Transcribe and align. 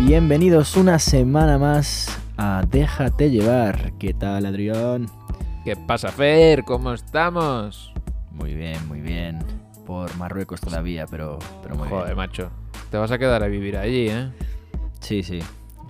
Bienvenidos 0.00 0.76
una 0.76 0.98
semana 0.98 1.58
más 1.58 2.06
a 2.36 2.62
Déjate 2.70 3.30
llevar. 3.30 3.94
¿Qué 3.98 4.12
tal, 4.12 4.44
Adrián? 4.46 5.06
¿Qué 5.64 5.76
pasa, 5.76 6.12
Fer? 6.12 6.62
¿Cómo 6.64 6.92
estamos? 6.92 7.92
Muy 8.30 8.54
bien, 8.54 8.86
muy 8.86 9.00
bien. 9.00 9.38
Por 9.86 10.14
Marruecos 10.16 10.60
todavía, 10.60 11.06
pero, 11.06 11.38
pero 11.62 11.74
muy 11.74 11.88
Joder, 11.88 12.04
bien. 12.06 12.16
macho. 12.16 12.50
Te 12.94 12.98
vas 12.98 13.10
a 13.10 13.18
quedar 13.18 13.42
a 13.42 13.48
vivir 13.48 13.76
allí, 13.76 14.06
¿eh? 14.08 14.30
Sí, 15.00 15.24
sí. 15.24 15.40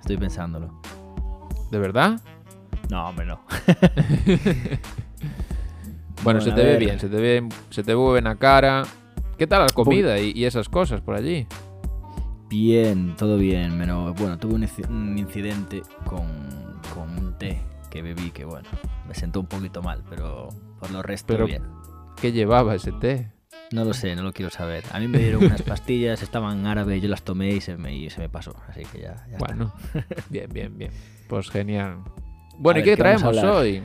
Estoy 0.00 0.16
pensándolo. 0.16 0.80
¿De 1.70 1.78
verdad? 1.78 2.18
No, 2.88 3.10
hombre, 3.10 3.26
no. 3.26 3.42
Bueno, 3.45 4.78
Bueno, 6.24 6.40
se 6.40 6.52
te 6.52 6.64
ve 6.64 6.78
bien, 6.78 6.98
se 6.98 7.10
te 7.10 7.16
ve, 7.20 7.46
se 7.68 7.82
te 7.84 7.92
ve 7.92 8.00
buena 8.00 8.36
cara. 8.36 8.84
¿Qué 9.36 9.46
tal 9.46 9.66
la 9.66 9.74
comida 9.74 10.18
y, 10.18 10.32
y 10.34 10.46
esas 10.46 10.70
cosas 10.70 11.02
por 11.02 11.14
allí? 11.14 11.46
Bien, 12.48 13.14
todo 13.16 13.36
bien. 13.36 13.76
Pero 13.78 14.14
bueno, 14.14 14.38
tuve 14.38 14.54
un 14.54 15.18
incidente 15.18 15.82
con, 16.06 16.26
con 16.95 17.18
un 17.18 17.36
té 17.36 17.60
que 17.90 18.00
bebí 18.00 18.30
que, 18.30 18.46
bueno, 18.46 18.70
me 19.06 19.14
sentó 19.14 19.40
un 19.40 19.46
poquito 19.46 19.82
mal, 19.82 20.02
pero 20.09 20.48
por 20.80 20.90
lo 20.90 21.02
resto 21.02 21.34
Pero- 21.34 21.45
bien. 21.45 21.64
¿Qué 22.18 22.32
llevaba 22.32 22.74
ese 22.74 22.92
té? 22.92 23.30
No 23.74 23.84
lo 23.84 23.92
sé, 23.92 24.14
no 24.14 24.23
lo 24.23 24.33
quiero 24.33 24.51
saber. 24.51 24.84
A 24.92 25.01
mí 25.01 25.09
me 25.09 25.19
dieron 25.19 25.45
unas 25.45 25.62
pastillas, 25.62 26.23
estaban 26.23 26.60
en 26.60 26.66
árabe, 26.66 27.01
yo 27.01 27.09
las 27.09 27.23
tomé 27.23 27.51
y 27.51 27.60
se 27.60 27.77
me, 27.77 27.92
y 27.92 28.09
se 28.09 28.20
me 28.20 28.28
pasó. 28.28 28.55
Así 28.69 28.84
que 28.84 29.01
ya, 29.01 29.16
ya 29.28 29.32
está. 29.32 29.38
Bueno, 29.38 29.73
bien, 30.30 30.48
bien, 30.52 30.79
bien. 30.79 30.93
Pues 31.26 31.51
genial. 31.51 31.98
Bueno, 32.57 32.79
A 32.79 32.82
¿y 32.82 32.85
ver, 32.87 32.96
qué 32.96 33.02
¿qué 33.02 33.09
vamos 33.09 33.23
a 33.24 33.30
traemos 33.32 33.57
hoy? 33.57 33.82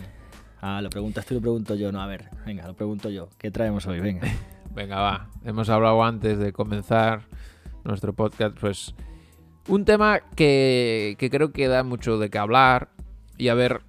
Ah, 0.62 0.80
lo 0.84 0.92
preguntas 0.92 1.26
tú, 1.26 1.34
lo 1.34 1.42
pregunto 1.42 1.74
yo. 1.74 1.92
No, 1.92 2.02
a 2.04 2.06
ver, 2.06 2.30
venga, 2.46 2.68
lo 2.68 2.76
pregunto 2.76 3.10
yo. 3.10 3.30
¿Qué 3.40 3.50
traemos 3.50 3.88
hoy? 3.88 4.00
Venga. 4.00 4.28
Venga, 4.76 5.00
va. 5.00 5.30
Hemos 5.44 5.68
hablado 5.70 6.04
antes 6.04 6.38
de 6.38 6.54
comenzar 6.54 7.24
nuestro 7.84 8.14
podcast, 8.14 8.56
pues 8.60 8.94
un 9.68 9.84
tema 9.86 10.20
que, 10.36 11.16
que 11.18 11.32
creo 11.32 11.52
que 11.52 11.68
da 11.68 11.82
mucho 11.82 12.20
de 12.20 12.30
qué 12.30 12.38
hablar 12.38 12.90
y 13.40 13.48
a 13.48 13.56
ver 13.56 13.82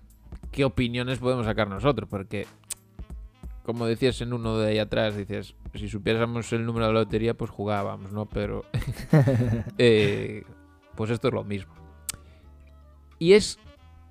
qué 0.51 0.65
opiniones 0.65 1.19
podemos 1.19 1.45
sacar 1.45 1.69
nosotros, 1.69 2.09
porque 2.09 2.47
como 3.65 3.87
decías 3.87 4.21
en 4.21 4.33
uno 4.33 4.59
de 4.59 4.69
ahí 4.71 4.79
atrás, 4.79 5.17
dices, 5.17 5.55
si 5.75 5.89
supiésemos 5.89 6.53
el 6.53 6.65
número 6.65 6.87
de 6.87 6.93
la 6.95 7.01
lotería, 7.01 7.35
pues 7.35 7.51
jugábamos, 7.51 8.13
¿no? 8.13 8.27
Pero 8.27 8.65
eh, 9.79 10.45
pues 10.97 11.11
esto 11.11 11.29
es 11.29 11.35
lo 11.35 11.45
mismo. 11.45 11.73
Y 13.19 13.35
es, 13.35 13.59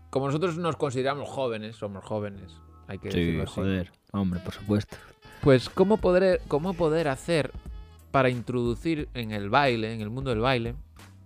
como 0.10 0.28
nosotros 0.28 0.58
nos 0.58 0.76
consideramos 0.78 1.28
jóvenes, 1.30 1.76
somos 1.76 2.04
jóvenes, 2.06 2.56
hay 2.88 3.00
que 3.00 3.12
Sí, 3.12 3.20
decirlo 3.20 3.44
así. 3.44 3.54
joder. 3.56 3.92
Hombre, 4.12 4.40
por 4.40 4.54
supuesto. 4.54 4.98
Pues, 5.42 5.70
¿cómo 5.70 5.98
poder, 5.98 6.42
¿cómo 6.48 6.74
poder 6.74 7.08
hacer 7.08 7.52
para 8.12 8.30
introducir 8.30 9.08
en 9.14 9.32
el 9.32 9.50
baile, 9.50 9.94
en 9.94 10.02
el 10.02 10.10
mundo 10.10 10.30
del 10.32 10.40
baile, 10.40 10.76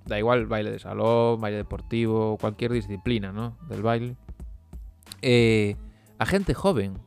da 0.05 0.19
igual 0.19 0.45
baile 0.47 0.69
de 0.71 0.79
salón, 0.79 1.39
baile 1.39 1.57
deportivo, 1.57 2.37
cualquier 2.37 2.71
disciplina, 2.73 3.31
¿no? 3.31 3.57
Del 3.69 3.81
baile, 3.81 4.15
eh, 5.21 5.75
a 6.19 6.25
gente 6.25 6.53
joven 6.53 6.97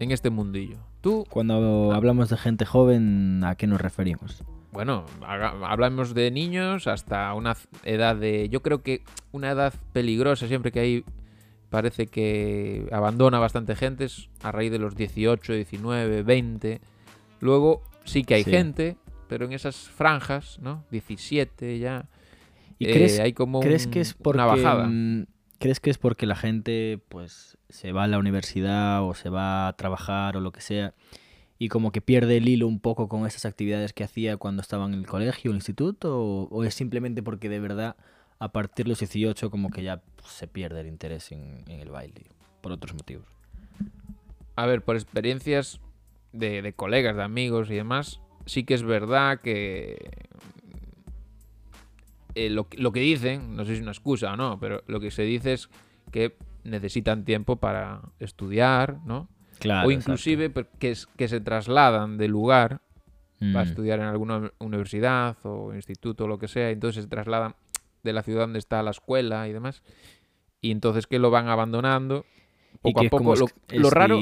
en 0.00 0.10
este 0.10 0.30
mundillo? 0.30 0.78
Tú, 1.00 1.24
Cuando 1.28 1.92
hablamos 1.92 2.28
de 2.30 2.36
gente 2.36 2.64
joven, 2.64 3.42
¿a 3.44 3.54
qué 3.56 3.66
nos 3.66 3.80
referimos? 3.80 4.42
bueno, 4.72 5.04
hablamos 5.22 6.14
de 6.14 6.30
niños 6.32 6.88
hasta 6.88 7.32
una 7.34 7.56
edad 7.84 8.16
de. 8.16 8.48
Yo 8.48 8.60
creo 8.60 8.82
que 8.82 9.02
una 9.30 9.50
edad 9.50 9.72
peligrosa, 9.92 10.48
siempre 10.48 10.72
que 10.72 10.80
hay. 10.80 11.04
Parece 11.70 12.06
que 12.06 12.88
abandona 12.92 13.38
bastante 13.38 13.74
gente 13.76 14.04
es 14.04 14.28
a 14.42 14.50
raíz 14.52 14.70
de 14.72 14.78
los 14.78 14.94
18, 14.96 15.52
19, 15.52 16.22
20. 16.22 16.80
Luego 17.40 17.82
sí 18.04 18.22
que 18.24 18.34
hay 18.34 18.44
Sí. 18.44 18.50
gente, 18.50 18.96
pero 19.28 19.44
en 19.44 19.52
esas 19.52 19.76
franjas, 19.76 20.58
¿no? 20.60 20.84
17 20.90 21.78
ya. 21.78 22.06
¿Y 22.78 22.86
eh, 22.88 22.92
crees, 22.92 23.20
hay 23.20 23.32
como 23.32 23.60
crees 23.60 23.86
un- 23.86 23.92
que 23.92 24.00
es 24.00 24.14
porque 24.14 24.38
una 24.38 24.46
bajada. 24.46 24.88
Crees 25.64 25.80
que 25.80 25.88
es 25.88 25.96
porque 25.96 26.26
la 26.26 26.36
gente 26.36 27.00
pues 27.08 27.56
se 27.70 27.92
va 27.92 28.04
a 28.04 28.06
la 28.06 28.18
universidad 28.18 29.02
o 29.02 29.14
se 29.14 29.30
va 29.30 29.66
a 29.66 29.72
trabajar 29.72 30.36
o 30.36 30.40
lo 30.40 30.52
que 30.52 30.60
sea 30.60 30.92
y 31.58 31.70
como 31.70 31.90
que 31.90 32.02
pierde 32.02 32.36
el 32.36 32.46
hilo 32.46 32.68
un 32.68 32.80
poco 32.80 33.08
con 33.08 33.26
esas 33.26 33.46
actividades 33.46 33.94
que 33.94 34.04
hacía 34.04 34.36
cuando 34.36 34.60
estaba 34.60 34.84
en 34.84 34.92
el 34.92 35.06
colegio 35.06 35.50
o 35.50 35.52
el 35.52 35.56
instituto 35.56 36.20
o, 36.20 36.64
es 36.64 36.74
simplemente 36.74 37.22
porque 37.22 37.48
de 37.48 37.60
verdad 37.60 37.96
a 38.40 38.52
partir 38.52 38.84
de 38.84 38.90
los 38.90 38.98
18 38.98 39.50
como 39.50 39.70
que 39.70 39.82
ya 39.82 40.02
se 40.26 40.46
pierde 40.48 40.82
el 40.82 40.86
interés 40.86 41.32
en, 41.32 41.64
el 41.66 41.88
baile 41.88 42.26
por 42.60 42.70
otros 42.70 42.92
motivos? 42.92 43.24
A 44.56 44.66
ver, 44.66 44.82
por 44.82 44.96
experiencias 44.96 45.80
de 46.32 46.74
colegas, 46.76 47.16
de 47.16 47.22
amigos 47.22 47.70
y 47.70 47.74
demás, 47.74 48.20
sí 48.44 48.64
que 48.64 48.74
es 48.74 48.82
verdad 48.82 49.40
que 49.40 50.28
eh, 52.34 52.50
lo, 52.50 52.68
que- 52.68 52.78
lo 52.78 52.92
que 52.92 53.00
dicen, 53.00 53.56
no 53.56 53.64
sé 53.64 53.72
si 53.72 53.76
es 53.76 53.82
una 53.82 53.92
excusa 53.92 54.32
o 54.32 54.36
no, 54.36 54.58
pero 54.60 54.82
lo 54.86 55.00
que 55.00 55.10
se 55.10 55.22
dice 55.22 55.52
es 55.54 55.68
que 56.10 56.36
necesitan 56.64 57.24
tiempo 57.24 57.56
para 57.56 58.00
estudiar, 58.20 58.98
¿no? 59.04 59.28
Claro. 59.60 59.88
o 59.88 59.90
inclusive 59.92 60.50
per- 60.50 60.68
que, 60.78 60.90
es- 60.90 61.06
que 61.16 61.28
se 61.28 61.40
trasladan 61.40 62.18
de 62.18 62.28
lugar 62.28 62.80
Mm. 63.40 63.52
para 63.52 63.64
estudiar 63.68 63.98
en 64.00 64.06
alguna 64.06 64.52
universidad 64.58 65.36
o 65.44 65.74
instituto 65.74 66.24
o 66.24 66.28
lo 66.28 66.38
que 66.38 66.48
sea, 66.48 66.70
entonces 66.70 67.04
se 67.04 67.08
trasladan 67.10 67.54
de 68.02 68.12
la 68.12 68.22
ciudad 68.22 68.42
donde 68.42 68.58
está 68.58 68.82
la 68.82 68.90
escuela 68.92 69.48
y 69.48 69.52
demás, 69.52 69.82
y 70.60 70.70
entonces 70.70 71.06
que 71.06 71.18
lo 71.18 71.30
van 71.30 71.48
abandonando 71.48 72.24
poco 72.82 73.00
a 73.00 73.04
poco. 73.08 73.34
Lo, 73.70 73.90
raro... 73.90 74.20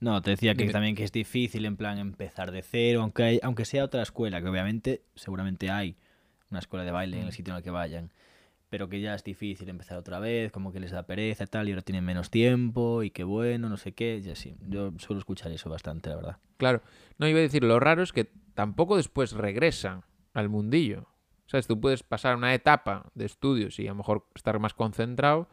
No, 0.00 0.22
te 0.22 0.30
decía 0.30 0.54
que 0.54 0.62
Dime. 0.62 0.72
también 0.72 0.94
que 0.96 1.04
es 1.04 1.12
difícil 1.12 1.66
en 1.66 1.76
plan 1.76 1.98
empezar 1.98 2.50
de 2.52 2.62
cero, 2.62 3.02
aunque, 3.02 3.22
hay- 3.22 3.40
aunque 3.42 3.64
sea 3.66 3.84
otra 3.84 4.02
escuela, 4.02 4.40
que 4.40 4.48
obviamente 4.48 5.02
seguramente 5.14 5.70
hay 5.70 5.96
una 6.50 6.58
escuela 6.60 6.84
de 6.84 6.90
baile 6.90 7.16
en 7.18 7.24
Mm. 7.24 7.26
el 7.26 7.32
sitio 7.32 7.52
en 7.52 7.58
el 7.58 7.62
que 7.62 7.70
vayan, 7.70 8.10
pero 8.68 8.88
que 8.88 9.00
ya 9.00 9.14
es 9.14 9.24
difícil 9.24 9.68
empezar 9.68 9.98
otra 9.98 10.20
vez, 10.20 10.52
como 10.52 10.72
que 10.72 10.80
les 10.80 10.90
da 10.92 11.02
pereza 11.04 11.44
y 11.44 11.46
tal, 11.46 11.68
y 11.68 11.72
ahora 11.72 11.82
tienen 11.82 12.04
menos 12.04 12.30
tiempo 12.30 13.02
y 13.02 13.10
qué 13.10 13.24
bueno, 13.24 13.68
no 13.68 13.76
sé 13.76 13.92
qué, 13.92 14.20
y 14.24 14.30
así. 14.30 14.54
Yo 14.68 14.92
suelo 14.98 15.18
escuchar 15.18 15.50
eso 15.52 15.68
bastante, 15.70 16.08
la 16.10 16.16
verdad. 16.16 16.36
Claro, 16.56 16.82
no 17.18 17.26
iba 17.26 17.38
a 17.38 17.42
decir, 17.42 17.64
lo 17.64 17.80
raro 17.80 18.02
es 18.02 18.12
que 18.12 18.30
tampoco 18.54 18.96
después 18.96 19.32
regresan 19.32 20.02
al 20.34 20.48
mundillo. 20.48 21.06
¿Sabes? 21.46 21.66
Tú 21.66 21.80
puedes 21.80 22.04
pasar 22.04 22.36
una 22.36 22.54
etapa 22.54 23.10
de 23.16 23.24
estudios 23.24 23.80
y 23.80 23.86
a 23.88 23.90
lo 23.90 23.96
mejor 23.96 24.24
estar 24.36 24.56
más 24.60 24.72
concentrado 24.72 25.48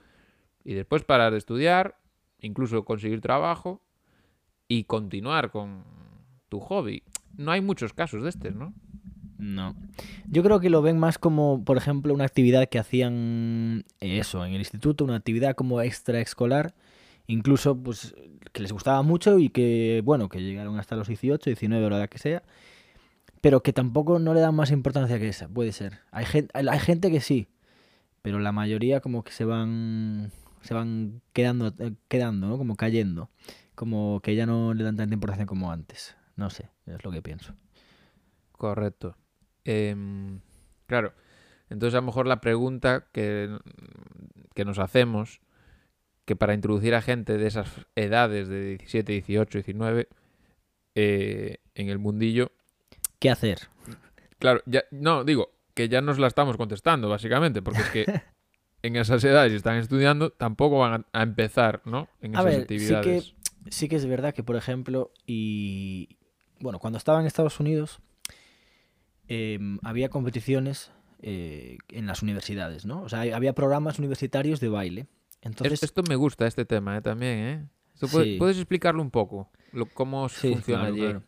y 0.63 0.75
después 0.75 1.03
parar 1.03 1.31
de 1.31 1.39
estudiar, 1.39 1.97
incluso 2.39 2.85
conseguir 2.85 3.19
trabajo 3.19 3.81
y 4.67 4.83
continuar 4.83 5.49
con 5.49 5.83
tu 6.49 6.59
hobby. 6.59 7.01
No 7.35 7.51
hay 7.51 7.61
muchos 7.61 7.93
casos 7.93 8.21
de 8.21 8.29
estos, 8.29 8.53
¿no? 8.53 8.75
No. 9.37 9.75
Yo 10.29 10.43
creo 10.43 10.59
que 10.59 10.69
lo 10.69 10.81
ven 10.81 10.97
más 10.97 11.17
como, 11.17 11.63
por 11.63 11.77
ejemplo, 11.77 12.13
una 12.13 12.25
actividad 12.25 12.67
que 12.67 12.79
hacían 12.79 13.85
eh, 13.99 14.19
eso, 14.19 14.43
en 14.45 14.53
el 14.53 14.59
instituto, 14.59 15.03
una 15.03 15.15
actividad 15.15 15.55
como 15.55 15.81
extraescolar, 15.81 16.73
incluso 17.27 17.77
pues 17.77 18.15
que 18.51 18.61
les 18.61 18.71
gustaba 18.71 19.01
mucho 19.03 19.37
y 19.37 19.49
que, 19.49 20.01
bueno, 20.03 20.29
que 20.29 20.41
llegaron 20.41 20.79
hasta 20.79 20.95
los 20.95 21.07
18, 21.07 21.49
19 21.49 21.85
o 21.85 21.89
la 21.89 21.97
edad 21.97 22.09
que 22.09 22.17
sea, 22.17 22.43
pero 23.41 23.61
que 23.61 23.73
tampoco 23.73 24.19
no 24.19 24.33
le 24.33 24.39
dan 24.39 24.55
más 24.55 24.71
importancia 24.71 25.19
que 25.19 25.27
esa, 25.27 25.47
puede 25.47 25.71
ser. 25.71 25.99
Hay 26.11 26.25
gente, 26.25 26.51
hay 26.53 26.79
gente 26.79 27.11
que 27.11 27.21
sí, 27.21 27.47
pero 28.21 28.39
la 28.39 28.51
mayoría 28.51 29.01
como 29.01 29.23
que 29.23 29.31
se 29.31 29.45
van 29.45 30.31
se 30.61 30.73
van 30.73 31.21
quedando 31.33 31.73
quedando, 32.07 32.47
¿no? 32.47 32.57
Como 32.57 32.75
cayendo, 32.75 33.29
como 33.75 34.19
que 34.21 34.35
ya 34.35 34.45
no 34.45 34.73
le 34.73 34.83
dan 34.83 34.97
tanta 34.97 35.13
importancia 35.13 35.45
como 35.45 35.71
antes. 35.71 36.17
No 36.35 36.49
sé, 36.49 36.69
es 36.87 37.03
lo 37.03 37.11
que 37.11 37.21
pienso. 37.21 37.53
Correcto. 38.51 39.15
Em, 39.67 40.39
claro. 40.85 41.13
Entonces 41.69 41.93
a 41.95 41.97
lo 41.97 42.07
mejor 42.07 42.25
la 42.25 42.39
pregunta 42.39 43.07
que, 43.11 43.55
que 44.55 44.63
nos 44.63 44.79
hacemos, 44.79 45.41
que 46.23 46.37
para 46.37 46.53
introducir 46.53 46.95
a 46.95 47.01
gente 47.01 47.37
de 47.37 47.47
esas 47.47 47.69
edades 47.95 48.47
de 48.47 48.77
17, 48.77 49.11
18, 49.11 49.57
19 49.59 50.07
eh, 50.95 51.57
en 51.75 51.89
el 51.89 51.99
mundillo, 51.99 52.53
¿Qué 53.19 53.29
hacer? 53.29 53.59
claro, 54.39 54.61
ya, 54.65 54.83
no, 54.91 55.25
digo, 55.25 55.51
que 55.73 55.89
ya 55.89 56.01
nos 56.01 56.17
la 56.17 56.27
estamos 56.27 56.55
contestando 56.55 57.09
básicamente, 57.09 57.61
porque 57.61 57.81
es 57.81 57.89
que 57.89 58.05
en 58.83 58.95
esas 58.95 59.21
edades 59.25 59.51
si 59.51 59.57
están 59.57 59.77
estudiando 59.77 60.29
tampoco 60.29 60.79
van 60.79 61.05
a, 61.11 61.23
empezar, 61.23 61.81
¿no? 61.83 62.07
En 62.21 62.37
A 62.37 62.39
esas 62.39 62.45
ver, 62.45 62.55
sí 62.55 62.61
actividades. 62.61 63.35
Sí 63.69 63.89
que 63.89 63.97
es 63.97 64.05
verdad 64.05 64.33
que, 64.33 64.43
por 64.43 64.55
ejemplo, 64.55 65.11
y 65.25 66.17
bueno, 66.61 66.79
cuando 66.79 66.97
estaba 66.97 67.19
en 67.19 67.25
Estados 67.25 67.59
Unidos, 67.59 67.99
em, 69.27 69.79
había 69.83 70.09
competiciones 70.09 70.91
eh, 71.21 71.77
en 71.89 72.05
las 72.05 72.21
universidades, 72.21 72.85
¿no? 72.85 73.01
O 73.01 73.09
sea, 73.09 73.21
había 73.35 73.53
programas 73.53 73.97
universitarios 73.99 74.59
de 74.59 74.69
baile. 74.69 75.01
Es- 75.01 75.07
Entonces, 75.41 75.83
Esto 75.83 76.03
me 76.07 76.15
gusta, 76.15 76.45
este 76.47 76.65
tema, 76.65 76.97
¿eh? 76.97 77.01
también, 77.01 77.37
¿eh? 77.39 77.65
Esto 77.93 78.07
puede- 78.07 78.25
Sí. 78.25 78.35
¿Puedes 78.37 78.57
explicarlo 78.57 79.01
un 79.01 79.09
poco? 79.11 79.49
Lo- 79.71 79.85
¿Cómo 79.87 80.29
Sí, 80.29 80.51
funciona 80.53 80.81
claro, 80.81 80.93
allí? 80.93 81.03
claro. 81.03 81.23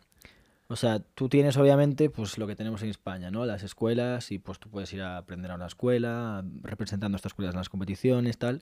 O 0.68 0.76
sea, 0.76 1.00
tú 1.00 1.30
tienes 1.30 1.58
obviamente 1.58 2.12
pues 2.12 2.38
lo 2.38 2.46
que 2.46 2.56
tenemos 2.56 2.84
en 2.84 2.90
España, 2.90 3.32
¿no? 3.32 3.44
Las 3.48 3.64
escuelas 3.64 4.32
y 4.32 4.38
pues 4.38 4.60
tú 4.60 4.70
puedes 4.70 4.94
ir 4.94 5.02
a 5.02 5.18
aprender 5.18 5.50
a 5.50 5.56
una 5.56 5.66
escuela, 5.66 6.44
representando 6.62 7.16
a 7.16 7.18
estas 7.18 7.32
escuelas 7.32 7.56
en 7.56 7.58
las 7.60 7.70
competiciones, 7.70 8.38
tal. 8.38 8.62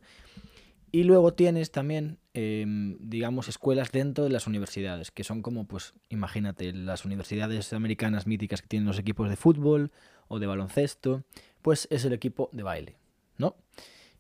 Y 0.91 1.03
luego 1.03 1.33
tienes 1.33 1.71
también, 1.71 2.17
em, 2.33 2.97
digamos, 2.99 3.49
escuelas 3.49 3.91
dentro 3.91 4.23
de 4.23 4.29
las 4.29 4.47
universidades, 4.47 5.11
que 5.11 5.23
son 5.23 5.41
como, 5.41 5.67
pues, 5.67 5.93
imagínate, 6.09 6.71
las 6.73 7.03
universidades 7.03 7.73
americanas 7.73 8.25
míticas 8.25 8.61
que 8.61 8.67
tienen 8.67 8.87
los 8.87 8.99
equipos 8.99 9.29
de 9.29 9.35
fútbol 9.35 9.91
o 10.27 10.39
de 10.39 10.47
baloncesto, 10.47 11.23
pues 11.61 11.87
es 11.91 12.05
el 12.05 12.13
equipo 12.13 12.49
de 12.53 12.63
baile, 12.63 12.97
¿no? 13.37 13.55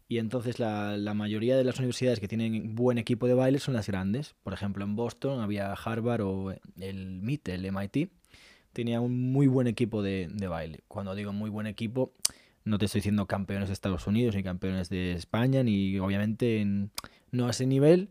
Y 0.09 0.19
entonces 0.19 0.59
la, 0.59 0.97
la, 0.97 1.13
mayoría 1.13 1.57
de 1.57 1.65
las 1.65 1.79
universidades 1.79 2.19
que 2.19 2.29
tienen 2.29 2.75
buen 2.75 2.97
equipo 2.97 3.27
de 3.27 3.33
baile 3.33 3.59
son 3.59 3.73
las 3.73 3.87
grandes. 3.87 4.35
Por 4.43 4.53
ejemplo, 4.53 4.85
en 4.85 4.95
Boston 4.95 5.41
había 5.41 5.73
Harvard 5.73 6.21
o 6.21 6.51
el 6.79 7.21
MIT, 7.21 7.49
el 7.49 7.71
MIT, 7.71 8.09
tenía 8.71 9.01
un 9.01 9.31
muy 9.31 9.47
buen 9.47 9.67
equipo 9.67 10.01
de, 10.01 10.29
de 10.31 10.47
baile. 10.47 10.79
Cuando 10.87 11.13
digo 11.13 11.33
muy 11.33 11.49
buen 11.49 11.67
equipo, 11.67 12.13
no 12.67 12.77
te 12.77 12.85
estoy 12.85 12.99
diciendo 12.99 13.25
campeones 13.25 13.69
de 13.69 13.73
Estados 13.73 14.07
Unidos 14.07 14.35
ni 14.35 14.43
campeones 14.43 14.89
de 14.89 15.13
España, 15.13 15.63
ni 15.63 15.97
obviamente 15.99 16.61
en, 16.61 16.91
no 17.31 17.47
a 17.47 17.51
ese 17.51 17.65
nivel, 17.65 18.09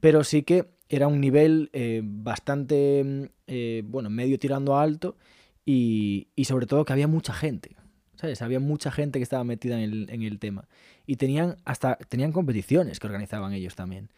pero 0.00 0.24
sí 0.24 0.42
que 0.42 0.66
era 0.88 1.06
un 1.06 1.20
nivel 1.20 1.70
eh, 1.72 2.02
bastante, 2.04 3.30
eh, 3.46 3.82
bueno, 3.86 4.10
medio 4.10 4.38
tirando 4.38 4.76
a 4.76 4.82
alto 4.82 5.16
y, 5.64 6.28
y, 6.34 6.44
sobre 6.44 6.66
todo 6.66 6.84
que 6.84 6.92
había 6.92 7.06
mucha 7.06 7.32
gente, 7.32 7.76
¿sabes? 8.16 8.42
Había 8.42 8.60
mucha 8.60 8.90
gente 8.90 9.18
que 9.18 9.22
estaba 9.22 9.44
metida 9.44 9.80
en 9.80 9.90
el, 9.90 10.10
en 10.10 10.22
el 10.22 10.38
tema. 10.38 10.68
Y 11.06 11.16
tenían 11.16 11.56
hasta, 11.64 11.96
tenían 11.96 12.32
competiciones 12.32 12.98
que 13.00 13.06
organizaban 13.06 13.52
ellos 13.52 13.74
también. 13.74 14.10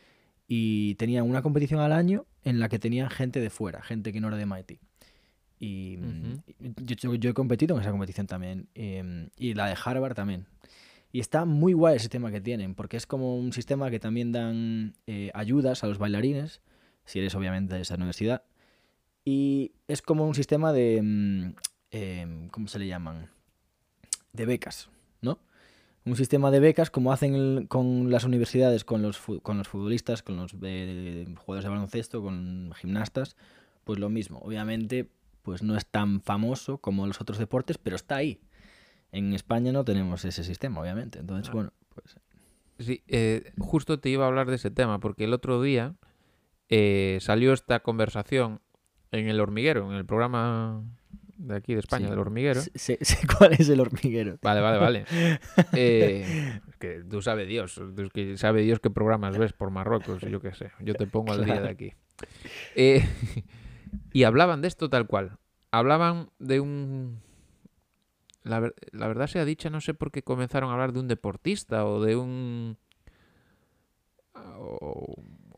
Y 0.49 0.97
tenían 0.97 1.29
una 1.29 1.43
competición 1.43 1.81
al 1.81 1.93
año 1.93 2.27
en 2.43 2.61
la 2.61 2.69
que 2.69 2.79
tenían 2.79 3.09
gente 3.09 3.41
de 3.41 3.51
fuera, 3.51 3.83
gente 3.83 4.13
que 4.13 4.21
no 4.21 4.29
era 4.29 4.37
de 4.37 4.47
MIT. 4.47 4.79
Y 5.59 5.99
yo, 6.59 7.15
yo, 7.15 7.31
he 7.31 7.35
competido 7.35 7.77
en 7.77 7.83
esa 7.83 7.91
competición 7.91 8.27
también. 8.27 8.69
Em, 8.75 9.29
y 9.37 9.55
la 9.55 9.67
de 9.67 9.77
Harvard 9.83 10.15
también. 10.15 10.47
Y 11.13 11.21
está 11.21 11.45
muy 11.45 11.73
guay 11.73 11.95
el 11.95 12.01
sistema 12.01 12.31
que 12.33 12.41
tienen, 12.41 12.75
porque 12.75 12.97
es 12.97 13.07
como 13.07 13.39
un 13.39 13.53
sistema 13.53 13.91
que 13.91 14.01
también 14.01 14.33
dan 14.33 14.95
eh, 15.07 15.31
ayudas 15.33 15.85
a 15.85 15.87
los 15.87 15.99
bailarines, 15.99 16.61
si 17.05 17.21
eres 17.21 17.35
obviamente 17.35 17.77
de 17.77 17.83
esa 17.83 17.95
universidad. 17.95 18.43
Y 19.25 19.73
es 19.89 20.03
como 20.03 20.27
un 20.27 20.35
sistema 20.35 20.73
de... 20.73 21.55
Eh, 21.93 22.49
¿Cómo 22.51 22.67
se 22.67 22.81
le 22.81 22.89
llaman? 22.89 23.31
De 24.33 24.45
becas, 24.45 24.91
¿no? 25.21 25.39
Un 26.05 26.17
sistema 26.17 26.51
de 26.51 26.61
becas 26.61 26.91
como 26.91 27.13
hacen 27.13 27.67
con 27.69 28.11
las 28.11 28.25
universidades, 28.25 28.85
con 28.85 29.01
los, 29.01 29.23
con 29.43 29.57
los 29.57 29.69
futbolistas, 29.69 30.23
con 30.23 30.37
los 30.37 30.53
eh, 30.63 31.27
jugadores 31.39 31.65
de 31.65 31.71
baloncesto, 31.71 32.23
con 32.23 32.73
gimnastas, 32.77 33.37
pues 33.85 34.01
lo 34.01 34.11
mismo. 34.11 34.41
Obviamente 34.41 35.09
pues 35.45 35.63
no 35.63 35.77
es 35.77 35.87
tan 35.87 36.23
famoso 36.23 36.79
como 36.79 37.07
los 37.07 37.21
otros 37.21 37.39
deportes, 37.39 37.79
pero 37.79 37.95
está 37.95 38.17
ahí. 38.17 38.41
En 39.13 39.33
España 39.35 39.71
no 39.71 39.85
tenemos 39.85 40.25
ese 40.25 40.43
sistema, 40.43 40.81
obviamente. 40.81 41.21
Entonces, 41.21 41.53
bueno, 41.53 41.73
pues... 41.95 42.17
Sí, 42.81 43.05
eh, 43.07 43.53
justo 43.59 44.01
te 44.01 44.09
iba 44.09 44.25
a 44.25 44.29
hablar 44.29 44.49
de 44.49 44.57
ese 44.57 44.71
tema, 44.71 44.99
porque 44.99 45.25
el 45.25 45.33
otro 45.33 45.63
día 45.63 45.95
eh, 46.71 47.19
salió 47.21 47.53
esta 47.53 47.81
conversación 47.81 48.61
en 49.13 49.29
El 49.29 49.39
Hormiguero, 49.39 49.89
en 49.93 49.97
el 49.97 50.07
programa 50.07 50.83
de 51.37 51.57
aquí 51.57 51.75
de 51.75 51.81
España, 51.81 52.09
del 52.09 52.19
Hormiguero. 52.19 52.61
Sé, 52.75 52.99
cuál 53.39 53.53
es 53.53 53.69
el 53.69 53.81
Hormiguero. 53.81 54.39
Vale, 54.43 54.61
vale, 54.61 54.79
vale. 54.79 55.05
eh, 55.75 56.61
que 56.79 57.05
tú 57.09 57.21
sabes 57.23 57.47
Dios, 57.47 57.81
que 58.13 58.37
sabe 58.39 58.63
Dios 58.63 58.81
qué 58.81 58.91
programas 58.91 59.37
ves 59.39 59.53
por 59.53 59.71
Marruecos, 59.71 60.23
yo 60.23 60.41
qué 60.41 60.55
sé. 60.55 60.71
Yo 60.81 60.95
te 60.95 61.07
pongo 61.07 61.33
al 61.33 61.45
día 61.45 61.61
de 61.61 61.69
aquí. 61.69 61.93
Eh, 62.75 63.05
y 64.13 64.25
hablaban 64.25 64.61
de 64.63 64.69
esto 64.69 64.89
tal 64.91 65.07
cual. 65.07 65.39
Hablaban 65.71 66.31
de 66.39 66.61
un... 66.61 67.21
La, 68.43 68.61
ver... 68.61 68.75
la, 68.93 69.09
verdad 69.09 69.27
sea 69.27 69.45
dicha, 69.45 69.71
no 69.71 69.81
sé 69.81 69.95
por 69.95 70.11
qué 70.11 70.23
comenzaron 70.23 70.71
a 70.71 70.75
hablar 70.75 70.93
de 70.93 71.01
un 71.01 71.09
deportista 71.09 71.85
o 71.87 72.01
de 72.03 72.17
un... 72.17 72.77
O 74.57 75.15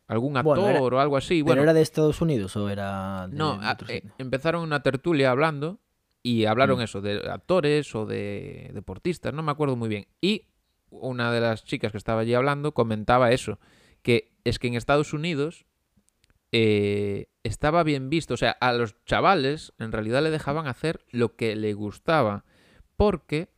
algún 0.08 0.36
actor 0.36 0.58
bueno, 0.58 0.68
era, 0.70 0.80
o 0.80 0.98
algo 1.00 1.16
así. 1.16 1.36
¿Pero 1.36 1.46
Bueno, 1.46 1.62
era 1.62 1.72
de 1.74 1.82
Estados 1.82 2.20
Unidos 2.20 2.56
o 2.56 2.68
era 2.68 3.26
de, 3.28 3.36
no, 3.36 3.52
a- 3.60 3.76
eh, 3.88 4.02
empezaron 4.18 4.62
una 4.62 4.82
tertulia 4.82 5.30
hablando 5.30 5.80
y 6.22 6.44
hablaron 6.44 6.78
Mm. 6.78 6.82
eso, 6.82 7.00
de 7.00 7.28
actores 7.30 7.94
o 7.94 8.06
de 8.06 8.70
deportistas, 8.74 9.32
no 9.34 9.42
me 9.42 9.52
acuerdo 9.52 9.76
muy 9.76 9.88
bien. 9.88 10.06
Y 10.20 10.46
una 10.90 11.32
de 11.32 11.40
las 11.40 11.64
chicas 11.64 11.92
que 11.92 11.98
estaba 11.98 12.20
allí 12.20 12.34
hablando 12.34 12.72
comentaba 12.72 13.32
eso, 13.32 13.58
que 14.02 14.32
es 14.44 14.58
que 14.58 14.68
en 14.68 14.74
Estados 14.74 15.12
Unidos 15.12 15.66
eh, 16.52 17.26
estaba 17.42 17.82
bien 17.82 18.08
visto, 18.10 18.34
o 18.34 18.36
sea, 18.36 18.50
a 18.52 18.72
los 18.72 19.02
chavales 19.04 19.72
en 19.78 19.92
realidad 19.92 20.22
le 20.22 20.30
dejaban 20.30 20.66
hacer 20.66 21.04
lo 21.10 21.36
que 21.36 21.56
le 21.56 21.74
gustaba, 21.74 22.44
porque 22.96 23.48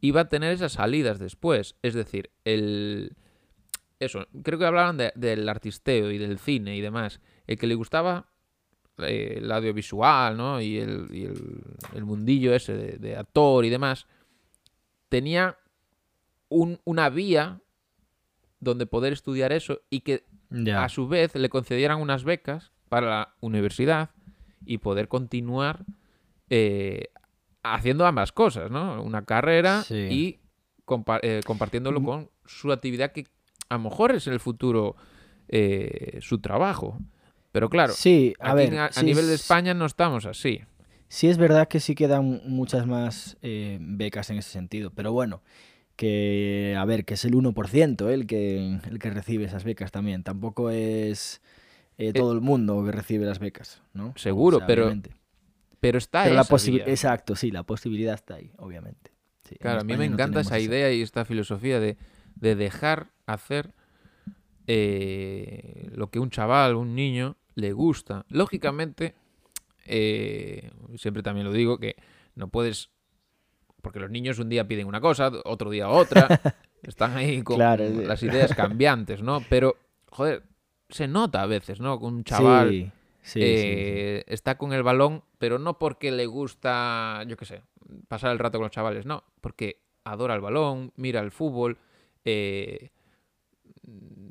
iba 0.00 0.22
a 0.22 0.28
tener 0.28 0.52
esas 0.52 0.72
salidas 0.72 1.18
después, 1.18 1.76
es 1.82 1.94
decir, 1.94 2.30
el... 2.44 3.16
Eso, 3.98 4.26
creo 4.42 4.58
que 4.58 4.64
hablaban 4.64 4.96
de- 4.96 5.12
del 5.14 5.46
artisteo 5.48 6.10
y 6.10 6.16
del 6.16 6.38
cine 6.38 6.74
y 6.74 6.80
demás. 6.80 7.20
El 7.46 7.58
que 7.58 7.66
le 7.66 7.74
gustaba 7.74 8.30
eh, 8.96 9.34
el 9.36 9.52
audiovisual, 9.52 10.38
¿no? 10.38 10.58
Y 10.62 10.78
el, 10.78 11.08
y 11.14 11.24
el, 11.26 11.62
el 11.94 12.04
mundillo 12.06 12.54
ese 12.54 12.72
de, 12.74 12.92
de 12.96 13.16
actor 13.16 13.62
y 13.66 13.68
demás, 13.68 14.06
tenía 15.10 15.58
un- 16.48 16.80
una 16.84 17.10
vía 17.10 17.60
donde 18.58 18.86
poder 18.86 19.12
estudiar 19.12 19.52
eso 19.52 19.82
y 19.90 20.00
que 20.00 20.24
Ya. 20.50 20.84
a 20.84 20.88
su 20.88 21.06
vez 21.08 21.34
le 21.34 21.48
concedieran 21.48 22.00
unas 22.00 22.24
becas 22.24 22.72
para 22.88 23.08
la 23.08 23.34
universidad 23.40 24.10
y 24.66 24.78
poder 24.78 25.08
continuar 25.08 25.84
eh, 26.50 27.08
haciendo 27.62 28.06
ambas 28.06 28.32
cosas, 28.32 28.70
¿no? 28.70 29.00
Una 29.02 29.24
carrera 29.24 29.82
Sí. 29.82 29.94
y 30.10 30.40
compa- 30.84 31.20
eh, 31.22 31.40
compartiéndolo 31.46 32.00
Mm. 32.00 32.04
con 32.04 32.30
su 32.44 32.72
actividad 32.72 33.12
que 33.12 33.26
a 33.68 33.74
lo 33.76 33.80
mejor 33.84 34.12
es 34.12 34.26
en 34.26 34.32
el 34.32 34.40
futuro 34.40 34.96
eh, 35.52 36.18
su 36.20 36.40
trabajo. 36.40 36.98
Pero 37.52 37.68
claro, 37.68 37.92
sí, 37.92 38.34
a 38.38 38.48
aquí 38.52 38.56
ver, 38.56 38.78
a, 38.78 38.86
a 38.86 38.92
sí 38.92 39.04
nivel 39.04 39.26
de 39.26 39.34
es- 39.34 39.40
España 39.42 39.74
no 39.74 39.84
estamos 39.86 40.26
así. 40.26 40.62
Sí 41.08 41.28
es 41.28 41.38
verdad 41.38 41.66
que 41.66 41.80
sí 41.80 41.96
quedan 41.96 42.40
muchas 42.46 42.86
más 42.86 43.36
becas 43.42 44.30
en 44.30 44.38
ese 44.38 44.50
sentido, 44.50 44.90
pero 44.94 45.12
bueno, 45.12 45.42
que 46.00 46.74
a 46.78 46.84
ver, 46.86 47.04
que 47.04 47.12
es 47.12 47.26
el 47.26 47.34
1% 47.34 48.08
el 48.08 48.26
que, 48.26 48.78
el 48.90 48.98
que 48.98 49.10
recibe 49.10 49.44
esas 49.44 49.64
becas 49.64 49.92
también. 49.92 50.22
Tampoco 50.22 50.70
es 50.70 51.42
eh, 51.98 52.14
todo 52.14 52.32
el 52.32 52.40
mundo 52.40 52.82
que 52.86 52.90
recibe 52.90 53.26
las 53.26 53.38
becas, 53.38 53.82
¿no? 53.92 54.14
Seguro, 54.16 54.62
pero 54.66 54.84
obviamente. 54.84 55.14
Pero 55.78 55.98
está 55.98 56.24
vía. 56.24 56.42
exacto, 56.86 57.36
sí, 57.36 57.50
la 57.50 57.64
posibilidad 57.64 58.14
está 58.14 58.36
ahí, 58.36 58.50
obviamente. 58.56 59.12
Sí, 59.46 59.56
Claro, 59.56 59.82
a 59.82 59.84
mí 59.84 59.94
me 59.94 60.08
no 60.08 60.14
encanta 60.14 60.40
esa 60.40 60.56
eso. 60.56 60.64
idea 60.64 60.90
y 60.90 61.02
esta 61.02 61.26
filosofía 61.26 61.80
de, 61.80 61.98
de 62.34 62.54
dejar 62.56 63.10
hacer 63.26 63.74
eh, 64.66 65.90
lo 65.94 66.08
que 66.10 66.18
un 66.18 66.30
chaval, 66.30 66.76
un 66.76 66.94
niño, 66.94 67.36
le 67.56 67.72
gusta. 67.72 68.24
Lógicamente, 68.30 69.14
eh, 69.84 70.70
siempre 70.96 71.22
también 71.22 71.46
lo 71.46 71.52
digo, 71.52 71.78
que 71.78 71.96
no 72.36 72.48
puedes... 72.48 72.88
Porque 73.82 74.00
los 74.00 74.10
niños 74.10 74.38
un 74.38 74.48
día 74.48 74.66
piden 74.66 74.86
una 74.86 75.00
cosa, 75.00 75.30
otro 75.44 75.70
día 75.70 75.88
otra. 75.88 76.28
están 76.82 77.16
ahí 77.16 77.42
con 77.42 77.56
Claro, 77.56 77.84
las 78.02 78.22
ideas 78.22 78.52
cambiantes, 78.54 79.22
¿no? 79.22 79.42
Pero, 79.48 79.76
joder, 80.10 80.42
se 80.88 81.08
nota 81.08 81.42
a 81.42 81.46
veces, 81.46 81.80
¿no? 81.80 81.98
Que 81.98 82.06
un 82.06 82.24
chaval 82.24 82.70
Sí, 82.70 82.92
sí, 83.22 83.40
sí, 83.40 83.40
sí. 83.40 83.42
eh, 83.44 84.24
está 84.26 84.56
con 84.56 84.72
el 84.72 84.82
balón, 84.82 85.22
pero 85.38 85.58
no 85.58 85.78
porque 85.78 86.10
le 86.10 86.26
gusta, 86.26 87.22
yo 87.26 87.36
qué 87.36 87.44
sé, 87.44 87.62
pasar 88.08 88.32
el 88.32 88.38
rato 88.38 88.58
con 88.58 88.64
los 88.64 88.72
chavales, 88.72 89.06
no, 89.06 89.24
porque 89.40 89.82
adora 90.04 90.34
el 90.34 90.40
balón, 90.40 90.92
mira 90.96 91.20
el 91.20 91.30
fútbol, 91.30 91.78
eh, 92.24 92.90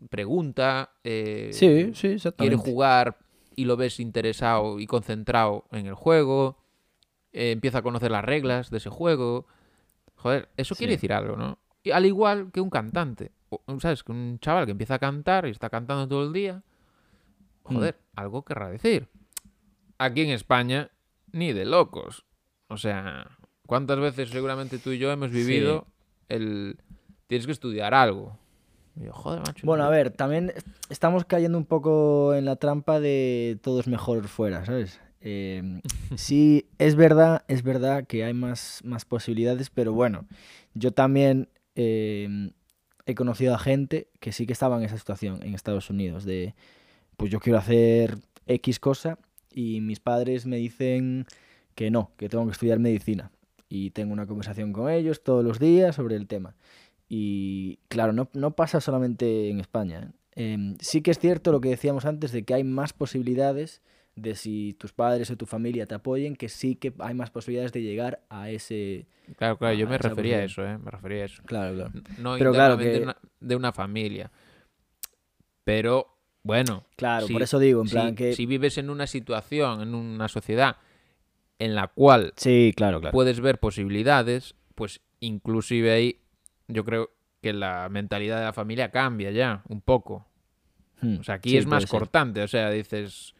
pregunta, 0.09 0.91
eh, 1.03 1.49
Sí, 1.53 1.91
sí, 1.93 2.17
quiere 2.37 2.55
jugar 2.55 3.17
y 3.55 3.65
lo 3.65 3.77
ves 3.77 3.99
interesado 3.99 4.79
y 4.79 4.87
concentrado 4.87 5.65
en 5.71 5.85
el 5.85 5.93
juego, 5.93 6.57
eh, 7.33 7.51
empieza 7.51 7.79
a 7.79 7.81
conocer 7.81 8.11
las 8.11 8.23
reglas 8.25 8.69
de 8.69 8.77
ese 8.77 8.89
juego. 8.89 9.45
Joder, 10.15 10.49
eso 10.57 10.75
quiere 10.75 10.93
decir 10.93 11.13
algo, 11.13 11.35
¿no? 11.37 11.59
Y 11.83 11.91
al 11.91 12.05
igual 12.05 12.51
que 12.51 12.59
un 12.61 12.69
cantante, 12.69 13.31
o- 13.49 13.61
¿sabes? 13.79 14.03
Que 14.03 14.11
un 14.11 14.37
chaval 14.39 14.65
que 14.65 14.71
empieza 14.71 14.95
a 14.95 14.99
cantar 14.99 15.45
y 15.47 15.51
está 15.51 15.69
cantando 15.69 16.07
todo 16.07 16.23
el 16.25 16.33
día, 16.33 16.61
Mm. 17.65 17.75
joder, 17.75 17.97
algo 18.15 18.43
querrá 18.43 18.69
decir. 18.69 19.07
Aquí 19.97 20.21
en 20.21 20.29
España, 20.31 20.89
ni 21.31 21.53
de 21.53 21.65
locos. 21.65 22.25
O 22.67 22.77
sea, 22.77 23.37
¿cuántas 23.65 23.99
veces 23.99 24.29
seguramente 24.29 24.77
tú 24.79 24.91
y 24.91 24.97
yo 24.97 25.11
hemos 25.11 25.31
vivido 25.31 25.87
el... 26.27 26.77
Tienes 27.27 27.45
que 27.45 27.51
estudiar 27.51 27.93
algo. 27.93 28.37
Y 28.95 29.05
yo, 29.05 29.13
joder, 29.13 29.39
macho. 29.41 29.65
Bueno, 29.65 29.83
a 29.83 29.89
ver, 29.89 30.09
también 30.11 30.51
est- 30.55 30.67
estamos 30.89 31.25
cayendo 31.25 31.57
un 31.57 31.65
poco 31.65 32.33
en 32.33 32.45
la 32.45 32.55
trampa 32.55 32.99
de 32.99 33.59
todo 33.61 33.79
es 33.79 33.87
mejor 33.87 34.27
fuera, 34.27 34.65
¿sabes? 34.65 34.99
Eh, 35.21 35.81
sí, 36.15 36.67
es 36.77 36.95
verdad, 36.95 37.43
es 37.47 37.63
verdad 37.63 38.05
que 38.07 38.23
hay 38.23 38.33
más, 38.33 38.81
más 38.83 39.05
posibilidades, 39.05 39.69
pero 39.69 39.93
bueno, 39.93 40.25
yo 40.73 40.91
también 40.91 41.49
eh, 41.75 42.51
he 43.05 43.15
conocido 43.15 43.55
a 43.55 43.59
gente 43.59 44.07
que 44.19 44.31
sí 44.31 44.45
que 44.45 44.53
estaba 44.53 44.77
en 44.77 44.83
esa 44.83 44.97
situación 44.97 45.41
en 45.43 45.53
Estados 45.53 45.89
Unidos, 45.89 46.25
de 46.25 46.55
pues 47.17 47.31
yo 47.31 47.39
quiero 47.39 47.59
hacer 47.59 48.17
X 48.47 48.79
cosa 48.79 49.19
y 49.53 49.81
mis 49.81 49.99
padres 49.99 50.45
me 50.45 50.57
dicen 50.57 51.25
que 51.75 51.91
no, 51.91 52.11
que 52.17 52.29
tengo 52.29 52.45
que 52.45 52.51
estudiar 52.51 52.79
medicina. 52.79 53.31
Y 53.67 53.91
tengo 53.91 54.13
una 54.13 54.25
conversación 54.25 54.73
con 54.73 54.89
ellos 54.89 55.23
todos 55.23 55.43
los 55.43 55.59
días 55.59 55.95
sobre 55.95 56.15
el 56.15 56.27
tema. 56.27 56.55
Y 57.07 57.79
claro, 57.87 58.13
no, 58.13 58.29
no 58.33 58.55
pasa 58.55 58.81
solamente 58.81 59.49
en 59.49 59.59
España. 59.59 60.11
¿eh? 60.35 60.53
Em, 60.53 60.77
sí 60.79 61.01
que 61.01 61.11
es 61.11 61.19
cierto 61.19 61.51
lo 61.51 61.61
que 61.61 61.69
decíamos 61.69 62.05
antes 62.05 62.31
de 62.31 62.43
que 62.43 62.53
hay 62.53 62.63
más 62.63 62.93
posibilidades 62.93 63.81
de 64.21 64.35
si 64.35 64.73
tus 64.79 64.91
padres 64.93 65.29
o 65.31 65.37
tu 65.37 65.45
familia 65.45 65.85
te 65.85 65.95
apoyen, 65.95 66.35
que 66.35 66.49
sí 66.49 66.75
que 66.75 66.93
hay 66.99 67.13
más 67.13 67.29
posibilidades 67.31 67.71
de 67.71 67.81
llegar 67.81 68.21
a 68.29 68.49
ese... 68.49 69.07
Claro, 69.37 69.57
claro, 69.57 69.75
yo 69.75 69.87
me 69.87 69.97
refería 69.97 70.37
a 70.37 70.43
eso, 70.43 70.65
¿eh? 70.65 70.77
Me 70.77 70.89
refería 70.91 71.23
a 71.23 71.25
eso. 71.25 71.43
Claro, 71.45 71.75
claro. 71.75 71.91
No 72.17 72.35
Pero 72.37 72.51
claro 72.51 72.77
que- 72.77 72.85
de, 72.85 73.01
una, 73.01 73.17
de 73.39 73.55
una 73.55 73.71
familia. 73.71 74.31
Pero, 75.63 76.17
bueno. 76.43 76.85
Claro, 76.95 77.27
si- 77.27 77.33
por 77.33 77.41
eso 77.41 77.59
digo, 77.59 77.81
en 77.81 77.87
si- 77.87 77.93
plan 77.93 78.15
que... 78.15 78.33
Si 78.33 78.45
vives 78.45 78.77
en 78.77 78.89
una 78.89 79.07
situación, 79.07 79.81
en 79.81 79.93
una 79.95 80.27
sociedad 80.27 80.77
en 81.59 81.75
la 81.75 81.87
cual 81.87 82.33
Sí, 82.37 82.73
claro, 82.75 83.01
claro. 83.01 83.11
puedes 83.13 83.39
ver 83.41 83.59
posibilidades, 83.59 84.55
pues 84.75 85.01
inclusive 85.19 85.91
ahí 85.91 86.19
yo 86.67 86.85
creo 86.85 87.11
que 87.41 87.53
la 87.53 87.87
mentalidad 87.89 88.39
de 88.39 88.45
la 88.45 88.53
familia 88.53 88.91
cambia 88.91 89.31
ya 89.31 89.61
un 89.67 89.81
poco. 89.81 90.25
Hmm, 91.01 91.19
O 91.19 91.23
sea, 91.23 91.35
aquí 91.35 91.51
sí, 91.51 91.57
es 91.57 91.65
más 91.65 91.85
cortante. 91.85 92.41
O 92.41 92.47
sea, 92.47 92.69
dices. 92.71 93.33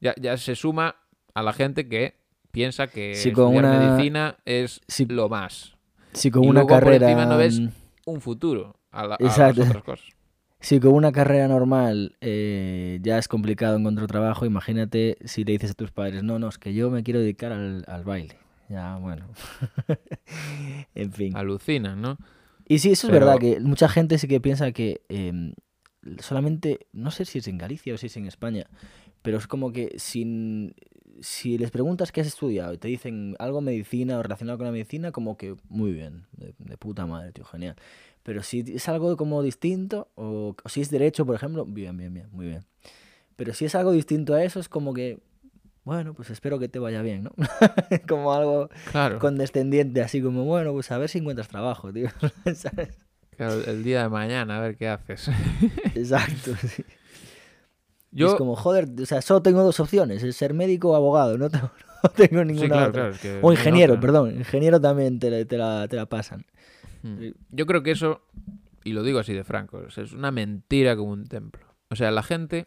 Ya, 0.00 0.14
ya 0.20 0.36
se 0.36 0.54
suma 0.56 0.96
a 1.34 1.42
la 1.42 1.52
gente 1.52 1.88
que 1.88 2.14
piensa 2.50 2.86
que 2.88 3.14
Sí, 3.14 3.32
con 3.32 3.54
estudiar 3.54 3.64
una- 3.66 3.78
medicina 3.78 4.36
es 4.44 4.80
lo 5.08 5.28
más. 5.28 5.76
Si 6.12 6.30
con 6.30 6.44
y 6.44 6.48
una 6.48 6.60
luego 6.60 6.68
por 6.68 6.80
carrera... 6.80 7.10
encima 7.10 7.26
no 7.26 7.36
ves- 7.38 7.60
Un 8.06 8.20
futuro 8.20 8.76
a, 8.90 9.06
la- 9.06 9.14
a 9.16 9.18
Exacto. 9.24 9.60
las 9.60 9.68
otras 9.70 9.84
cosas. 9.84 10.06
Si 10.60 10.80
con 10.80 10.92
una 10.94 11.12
carrera 11.12 11.46
normal 11.46 12.16
eh, 12.20 12.98
ya 13.02 13.18
es 13.18 13.28
complicado 13.28 13.76
encontrar 13.76 14.08
trabajo, 14.08 14.44
imagínate 14.46 15.16
si 15.24 15.44
le 15.44 15.52
dices 15.52 15.70
a 15.70 15.74
tus 15.74 15.92
padres, 15.92 16.24
no, 16.24 16.38
no, 16.40 16.48
es 16.48 16.58
que 16.58 16.74
yo 16.74 16.90
me 16.90 17.04
quiero 17.04 17.20
dedicar 17.20 17.52
al, 17.52 17.84
al 17.86 18.02
baile. 18.04 18.36
Ya, 18.68 18.96
bueno. 18.96 19.28
en 20.94 21.12
fin. 21.12 21.36
Alucinan, 21.36 22.00
¿no? 22.00 22.18
Y 22.66 22.80
sí, 22.80 22.90
eso 22.92 23.06
es 23.06 23.12
verdad, 23.12 23.38
que 23.38 23.60
mucha 23.60 23.88
gente 23.88 24.18
sí 24.18 24.28
que 24.28 24.40
piensa 24.40 24.72
que 24.72 25.00
em, 25.08 25.54
solamente, 26.20 26.86
no 26.92 27.10
sé 27.10 27.24
si 27.24 27.38
es 27.38 27.48
en 27.48 27.56
Galicia 27.58 27.94
o 27.94 27.96
si 27.96 28.06
es 28.06 28.16
en 28.16 28.26
España, 28.26 28.66
pero 29.28 29.36
es 29.36 29.46
como 29.46 29.72
que 29.72 29.92
sin, 29.98 30.74
si 31.20 31.58
les 31.58 31.70
preguntas 31.70 32.12
qué 32.12 32.22
has 32.22 32.26
estudiado 32.26 32.72
y 32.72 32.78
te 32.78 32.88
dicen 32.88 33.36
algo 33.38 33.60
medicina 33.60 34.16
o 34.18 34.22
relacionado 34.22 34.56
con 34.56 34.64
la 34.64 34.72
medicina, 34.72 35.12
como 35.12 35.36
que 35.36 35.54
muy 35.68 35.92
bien, 35.92 36.24
de, 36.32 36.54
de 36.58 36.78
puta 36.78 37.04
madre, 37.04 37.32
tío, 37.32 37.44
genial. 37.44 37.76
Pero 38.22 38.42
si 38.42 38.60
es 38.74 38.88
algo 38.88 39.18
como 39.18 39.42
distinto, 39.42 40.08
o, 40.14 40.56
o 40.64 40.68
si 40.70 40.80
es 40.80 40.88
derecho, 40.90 41.26
por 41.26 41.34
ejemplo, 41.34 41.66
bien, 41.66 41.94
bien, 41.98 42.14
bien, 42.14 42.28
muy 42.32 42.46
bien. 42.46 42.64
Pero 43.36 43.52
si 43.52 43.66
es 43.66 43.74
algo 43.74 43.92
distinto 43.92 44.32
a 44.32 44.42
eso, 44.42 44.60
es 44.60 44.70
como 44.70 44.94
que, 44.94 45.18
bueno, 45.84 46.14
pues 46.14 46.30
espero 46.30 46.58
que 46.58 46.70
te 46.70 46.78
vaya 46.78 47.02
bien, 47.02 47.24
¿no? 47.24 47.32
como 48.08 48.32
algo 48.32 48.70
Claro. 48.92 49.18
condescendiente, 49.18 50.00
así 50.00 50.22
como, 50.22 50.44
bueno, 50.46 50.72
pues 50.72 50.90
a 50.90 50.96
ver 50.96 51.10
si 51.10 51.18
encuentras 51.18 51.48
trabajo, 51.48 51.92
tío. 51.92 52.08
¿Sabes? 52.54 52.96
Claro, 53.36 53.62
el 53.66 53.84
día 53.84 54.04
de 54.04 54.08
mañana, 54.08 54.56
a 54.56 54.60
ver 54.62 54.78
qué 54.78 54.88
haces. 54.88 55.28
Exacto. 55.94 56.56
sí. 56.56 56.82
Yo. 58.10 58.28
Es 58.28 58.34
como, 58.34 58.56
joder, 58.56 58.88
o 59.00 59.06
sea, 59.06 59.20
solo 59.22 59.42
tengo 59.42 59.62
dos 59.62 59.80
opciones, 59.80 60.22
el 60.22 60.32
ser 60.32 60.54
médico 60.54 60.90
o 60.90 60.96
abogado, 60.96 61.36
no 61.36 61.50
tengo, 61.50 61.70
no 62.02 62.10
tengo 62.10 62.44
ninguna 62.44 62.66
sí, 62.66 62.68
claro, 62.68 62.88
otra. 62.88 63.00
claro. 63.02 63.14
es 63.14 63.20
que 63.20 63.32
no 63.34 63.46
O 63.46 63.52
ingeniero, 63.52 64.00
perdón, 64.00 64.36
ingeniero 64.38 64.80
también 64.80 65.18
te 65.18 65.30
la, 65.30 65.44
te 65.44 65.58
la, 65.58 65.88
te 65.88 65.96
la 65.96 66.06
pasan. 66.06 66.44
Mm. 67.02 67.28
Yo 67.50 67.66
creo 67.66 67.82
que 67.82 67.90
eso, 67.90 68.22
y 68.84 68.92
lo 68.92 69.02
digo 69.02 69.18
así 69.18 69.34
de 69.34 69.44
franco, 69.44 69.82
o 69.86 69.90
sea, 69.90 70.04
es 70.04 70.12
una 70.12 70.30
mentira 70.30 70.96
como 70.96 71.12
un 71.12 71.26
templo. 71.26 71.66
O 71.90 71.96
sea, 71.96 72.10
la 72.10 72.22
gente 72.22 72.66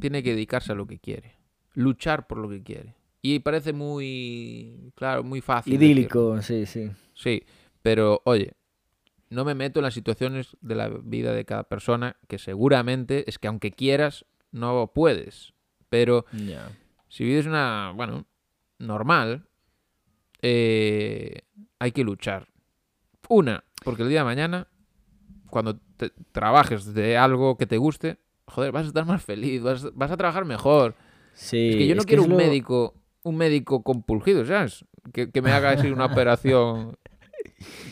tiene 0.00 0.22
que 0.22 0.30
dedicarse 0.30 0.72
a 0.72 0.74
lo 0.74 0.86
que 0.86 0.98
quiere, 0.98 1.36
luchar 1.74 2.26
por 2.26 2.38
lo 2.38 2.48
que 2.48 2.62
quiere. 2.62 2.94
Y 3.22 3.40
parece 3.40 3.72
muy, 3.72 4.92
claro, 4.94 5.24
muy 5.24 5.40
fácil. 5.40 5.72
decirlo. 5.72 5.92
Idílico, 5.92 6.42
sí, 6.42 6.66
sí. 6.66 6.90
Sí, 7.14 7.42
pero 7.82 8.20
oye, 8.24 8.52
no 9.30 9.44
me 9.44 9.54
meto 9.54 9.80
en 9.80 9.84
las 9.84 9.94
situaciones 9.94 10.56
de 10.60 10.74
la 10.74 10.88
vida 10.88 11.32
de 11.32 11.44
cada 11.44 11.64
persona, 11.64 12.16
que 12.28 12.38
seguramente 12.38 13.24
es 13.28 13.38
que 13.38 13.48
aunque 13.48 13.72
quieras, 13.72 14.24
no 14.52 14.90
puedes. 14.94 15.52
Pero 15.88 16.26
si 17.08 17.24
vives 17.24 17.46
una, 17.46 17.92
bueno, 17.94 18.26
normal, 18.78 19.46
eh, 20.42 21.42
hay 21.78 21.92
que 21.92 22.04
luchar. 22.04 22.48
Una, 23.28 23.64
porque 23.84 24.02
el 24.02 24.08
día 24.08 24.20
de 24.20 24.24
mañana, 24.24 24.68
cuando 25.50 25.78
te- 25.96 26.12
trabajes 26.32 26.94
de 26.94 27.16
algo 27.16 27.56
que 27.56 27.66
te 27.66 27.76
guste, 27.76 28.18
joder, 28.46 28.72
vas 28.72 28.84
a 28.84 28.88
estar 28.88 29.04
más 29.06 29.22
feliz, 29.24 29.62
vas, 29.62 29.92
vas 29.94 30.10
a 30.10 30.16
trabajar 30.16 30.44
mejor. 30.44 30.94
Sí, 31.32 31.70
es 31.70 31.76
que 31.76 31.86
yo 31.86 31.94
no 31.94 32.04
quiero 32.04 32.22
un 32.22 32.30
lo- 32.30 32.36
médico, 32.36 32.94
un 33.22 33.36
médico 33.36 33.82
compulgido, 33.82 34.44
¿sabes? 34.44 34.84
Que, 35.12 35.30
que 35.30 35.42
me 35.42 35.50
haga 35.52 35.70
así 35.70 35.88
una 35.90 36.06
operación 36.12 36.96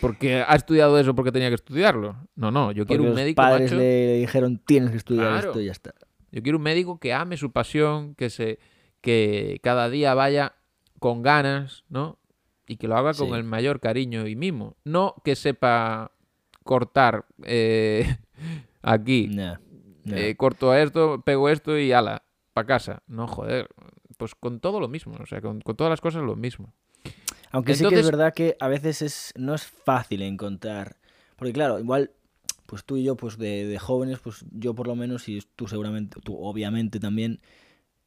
porque 0.01 0.37
ha 0.47 0.55
estudiado 0.55 0.99
eso 0.99 1.15
porque 1.15 1.33
tenía 1.33 1.49
que 1.49 1.55
estudiarlo. 1.57 2.17
No, 2.37 2.51
no, 2.51 2.71
yo 2.73 2.83
Porque 2.83 2.89
quiero 2.89 3.03
un 3.05 3.09
los 3.11 3.17
médico, 3.17 3.37
padres 3.43 3.71
macho, 3.73 3.81
le 3.83 4.15
dijeron, 4.19 4.59
tienes 4.65 4.91
que 4.93 4.97
estudiar 4.99 5.31
Claro. 5.33 5.49
esto 5.49 5.61
y 5.61 5.67
ya 5.67 5.73
está. 5.73 5.95
Yo 6.35 6.43
quiero 6.43 6.59
un 6.59 6.65
médico 6.65 6.99
que 6.99 7.13
ame 7.15 7.37
su 7.37 7.53
pasión, 7.53 8.15
que 8.17 8.29
se 8.29 8.59
que 9.01 9.61
cada 9.63 9.89
día 9.89 10.15
vaya 10.15 10.55
con 10.99 11.23
ganas, 11.23 11.85
¿no? 11.89 12.19
Y 12.67 12.77
que 12.77 12.89
lo 12.89 12.97
haga 12.97 13.13
con 13.15 13.29
Sí. 13.29 13.35
el 13.35 13.45
mayor 13.45 13.79
cariño 13.79 14.27
y 14.27 14.35
mimo. 14.35 14.77
No 14.85 15.15
que 15.25 15.37
sepa 15.37 16.11
cortar 16.65 17.27
eh, 17.45 18.17
aquí. 18.83 19.31
Eh, 20.07 20.35
corto 20.37 20.75
esto, 20.75 21.21
pego 21.23 21.49
esto 21.49 21.79
y 21.79 21.93
ala, 21.93 22.25
pa' 22.53 22.65
casa. 22.67 23.03
No, 23.07 23.27
joder. 23.29 23.69
Pues 24.17 24.35
con 24.35 24.61
todo 24.61 24.81
lo 24.81 24.89
mismo, 24.89 25.15
o 25.21 25.27
sea, 25.27 25.41
con, 25.41 25.61
con 25.61 25.77
todas 25.77 25.91
las 25.91 26.01
cosas 26.01 26.23
lo 26.23 26.37
mismo. 26.37 26.73
Aunque 27.51 27.75
sí 27.75 27.87
que 27.89 28.01
es 28.01 28.07
verdad 28.07 28.33
que 28.35 28.57
a 28.59 28.69
veces 28.69 29.03
es, 29.03 29.33
no 29.37 29.55
es 29.55 29.65
fácil 29.65 30.23
encontrar. 30.23 30.97
Porque 31.37 31.53
claro, 31.53 31.79
igual, 31.79 32.11
pues 32.67 32.85
tú 32.85 32.97
y 32.97 33.05
yo, 33.05 33.17
pues 33.17 33.39
de, 33.39 33.67
de 33.67 33.79
jóvenes, 33.79 34.19
pues 34.21 34.45
yo 34.53 34.75
por 34.75 34.87
lo 34.87 34.97
menos, 34.97 35.29
y 35.29 35.41
tú 35.57 35.69
seguramente, 35.69 36.21
tú 36.23 36.37
obviamente 36.39 37.01
también, 37.01 37.41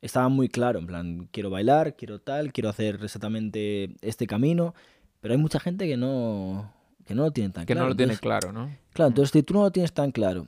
estaba 0.02 0.30
muy 0.30 0.50
claro, 0.50 0.80
en 0.80 0.88
plan, 0.88 1.30
quiero 1.32 1.50
bailar, 1.50 1.96
quiero 1.96 2.20
tal, 2.20 2.54
quiero 2.54 2.70
hacer 2.70 3.00
exactamente 3.04 3.96
este 4.02 4.28
camino, 4.28 4.74
pero 5.20 5.34
hay 5.34 5.40
mucha 5.40 5.60
gente 5.60 5.88
que 5.88 5.98
no, 5.98 6.72
que 7.06 7.16
no 7.16 7.24
lo 7.24 7.32
tiene 7.32 7.50
tan 7.52 7.66
Que 7.66 7.74
claro. 7.74 7.86
no 7.86 7.90
lo 7.90 7.96
tiene 7.96 8.14
Entonces, 8.14 8.22
claro, 8.22 8.54
¿no? 8.54 8.76
Claro, 8.94 9.10
entonces 9.10 9.32
si 9.32 9.44
tú 9.44 9.54
no 9.54 9.62
lo 9.62 9.72
tienes 9.72 9.94
tan 9.94 10.12
claro 10.12 10.48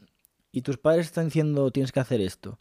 y 0.51 0.62
tus 0.62 0.78
padres 0.78 1.08
están 1.08 1.25
diciendo 1.25 1.72
tienes 1.72 1.92
que 1.92 2.00
hacer 2.00 2.22
esto 2.22 2.60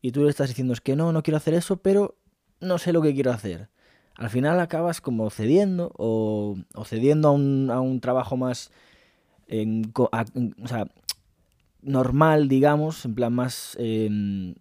y 0.00 0.12
tú 0.12 0.22
le 0.24 0.30
estás 0.30 0.48
diciendo 0.48 0.72
es 0.72 0.80
que 0.80 0.96
no, 0.96 1.12
no 1.12 1.22
quiero 1.22 1.36
hacer 1.36 1.54
eso, 1.54 1.76
pero 1.78 2.16
no 2.60 2.78
sé 2.78 2.92
lo 2.92 3.02
que 3.02 3.14
quiero 3.14 3.30
hacer. 3.30 3.68
Al 4.16 4.30
final 4.30 4.60
acabas 4.60 5.00
como 5.00 5.28
cediendo 5.30 5.92
o, 5.96 6.56
o 6.74 6.84
cediendo 6.84 7.28
a 7.28 7.30
un, 7.32 7.70
a 7.70 7.80
un 7.80 8.00
trabajo 8.00 8.36
más 8.36 8.70
en 9.48 9.84
co- 9.84 10.08
a- 10.12 10.24
en- 10.34 10.54
o 10.62 10.68
sea, 10.68 10.86
normal, 11.82 12.48
digamos, 12.48 13.04
en 13.04 13.14
plan 13.14 13.32
más 13.32 13.76
em, 13.80 14.54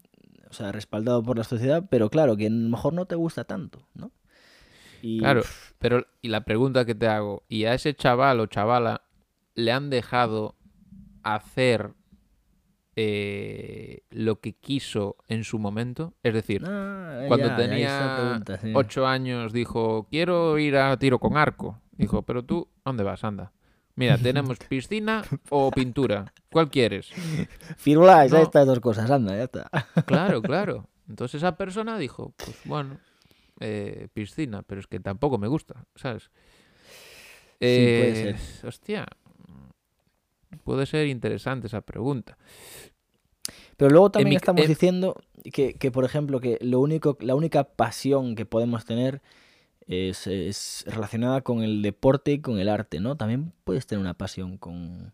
o 0.50 0.54
sea, 0.54 0.72
respaldado 0.72 1.24
por 1.24 1.38
la 1.38 1.44
sociedad, 1.44 1.84
pero 1.90 2.10
claro, 2.10 2.36
que 2.38 2.48
a 2.48 2.50
lo 2.50 2.70
mejor 2.70 2.94
no 2.94 3.06
te 3.06 3.16
gusta 3.16 3.44
tanto, 3.44 3.88
¿no? 3.96 4.12
Y, 5.02 5.18
Claro, 5.20 5.42
pero 5.80 6.06
y 6.22 6.30
la 6.30 6.42
pregunta 6.46 6.86
que 6.86 6.96
te 6.96 7.08
hago, 7.08 7.44
¿y 7.50 7.66
a 7.66 7.74
ese 7.74 7.94
chaval 7.96 8.40
o 8.40 8.46
chavala 8.48 9.02
le 9.56 9.72
han 9.72 9.90
dejado 9.90 10.56
hacer 11.24 11.94
eh, 12.96 14.02
lo 14.12 14.40
que 14.40 14.54
quiso 14.54 15.18
en 15.28 15.44
su 15.44 15.60
momento? 15.60 16.14
Es 16.24 16.34
decir, 16.34 16.64
Ah, 16.66 17.26
cuando 17.28 17.48
ya, 17.50 17.56
tenía 17.56 18.44
sí. 18.62 18.72
ocho 18.74 19.08
años 19.08 19.54
dijo, 19.54 20.08
quiero 20.10 20.58
ir 20.60 20.78
a 20.78 20.96
tiro 20.98 21.20
con 21.20 21.38
arco. 21.38 21.80
Dijo, 21.98 22.22
pero 22.24 22.44
tú, 22.44 22.68
¿a 22.84 22.90
¿dónde 22.90 23.04
vas? 23.04 23.24
Anda. 23.24 23.52
Mira, 23.96 24.18
tenemos 24.18 24.58
piscina 24.60 25.24
o 25.50 25.70
pintura. 25.72 26.34
¿Cuál 26.52 26.70
quieres? 26.72 27.12
Firulais, 27.78 28.32
No. 28.32 28.42
estas 28.42 28.66
dos 28.66 28.80
cosas, 28.80 29.10
anda, 29.12 29.36
ya 29.36 29.44
está. 29.44 29.70
Claro, 30.06 30.42
claro. 30.42 30.90
Entonces 31.08 31.42
esa 31.42 31.56
persona 31.58 31.98
dijo, 32.00 32.34
pues 32.44 32.58
bueno, 32.64 32.98
eh, 33.60 34.08
piscina, 34.14 34.64
pero 34.64 34.82
es 34.82 34.88
que 34.88 35.00
tampoco 35.00 35.38
me 35.38 35.48
gusta, 35.48 35.86
¿sabes? 35.96 36.30
puede 37.60 38.32
Eh, 38.32 38.36
Hostia, 38.64 39.06
puede 40.64 40.86
ser 40.86 41.08
interesante 41.08 41.68
esa 41.68 41.82
pregunta. 41.82 42.38
Pero 43.78 43.92
luego 43.92 44.12
también 44.12 44.30
mi- 44.30 44.36
estamos 44.38 44.62
en- 44.64 44.68
diciendo 44.70 45.16
que, 45.52 45.74
que, 45.76 45.92
por 45.92 46.06
ejemplo, 46.06 46.40
que 46.40 46.58
lo 46.62 46.80
único, 46.80 47.18
la 47.22 47.36
única 47.36 47.64
pasión 47.64 48.36
que 48.36 48.46
podemos 48.46 48.86
tener 48.86 49.22
es, 49.88 50.28
es 50.28 50.86
relacionada 50.88 51.42
con 51.42 51.64
el 51.64 51.82
deporte 51.82 52.34
y 52.34 52.40
con 52.40 52.60
el 52.60 52.70
arte, 52.70 53.00
¿no? 53.00 53.16
También 53.16 53.52
puedes 53.64 53.86
tener 53.88 54.02
una 54.02 54.14
pasión 54.14 54.58
con, 54.58 55.14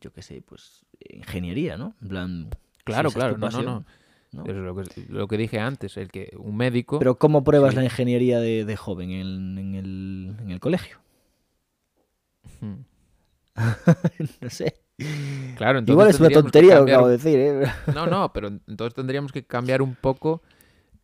yo 0.00 0.12
qué 0.12 0.22
sé, 0.22 0.42
pues 0.42 0.84
ingeniería, 1.10 1.76
¿no? 1.76 1.94
En 2.02 2.08
plan, 2.08 2.50
Claro, 2.84 3.10
claro, 3.10 3.32
no, 3.32 3.38
no, 3.38 3.46
pasión, 3.46 3.64
no. 3.64 3.84
¿no? 4.32 4.44
Es 4.44 4.56
lo 4.56 4.74
que, 4.76 5.06
lo 5.08 5.26
que 5.28 5.36
dije 5.38 5.58
antes, 5.58 5.96
el 5.96 6.10
que 6.10 6.34
un 6.38 6.56
médico... 6.56 6.98
Pero 6.98 7.16
¿cómo 7.18 7.44
pruebas 7.44 7.70
Sí. 7.70 7.76
la 7.76 7.84
ingeniería 7.84 8.40
de, 8.40 8.64
de 8.64 8.76
joven 8.76 9.10
en, 9.10 9.58
en 9.58 9.74
el, 9.74 10.36
en 10.40 10.50
el 10.50 10.60
colegio? 10.60 10.98
Hmm. 12.60 12.82
no 14.40 14.50
sé. 14.50 14.74
Claro, 15.56 15.82
Igual 15.84 16.08
es 16.08 16.20
una 16.20 16.30
tontería 16.30 16.78
lo 16.78 16.84
que 16.84 16.92
acabo 16.92 17.08
de 17.08 17.16
decir, 17.16 17.38
¿eh? 17.38 17.64
No, 17.94 18.06
no, 18.06 18.32
pero 18.32 18.48
entonces 18.48 18.94
tendríamos 18.94 19.32
que 19.32 19.44
cambiar 19.44 19.82
un 19.82 19.94
poco 19.94 20.42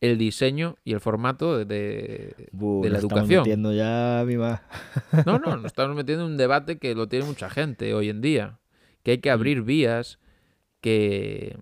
el 0.01 0.17
diseño 0.19 0.77
y 0.85 0.93
el 0.95 1.01
formato 1.01 1.59
de, 1.59 1.65
de- 1.67 2.49
Bu, 2.53 2.83
de 2.83 2.89
la 2.91 2.95
nos 2.97 3.05
estamos 3.05 3.23
educación. 3.25 3.43
metiendo 3.43 3.73
ya, 3.75 4.25
mi 4.27 4.37
ma. 4.37 4.63
No, 5.27 5.39
no, 5.39 5.57
nos 5.57 5.65
estamos 5.67 5.95
metiendo 5.97 6.25
en 6.25 6.31
un 6.33 6.37
debate 6.37 6.79
que 6.79 6.95
lo 6.95 7.09
tiene 7.09 7.27
mucha 7.27 7.51
gente 7.51 7.93
hoy 7.95 8.09
en 8.09 8.21
día. 8.21 8.59
Que 9.03 9.13
hay 9.13 9.19
Mm. 9.19 9.21
que 9.21 9.31
abrir 9.31 9.63
vías, 9.63 10.19
que... 10.81 11.59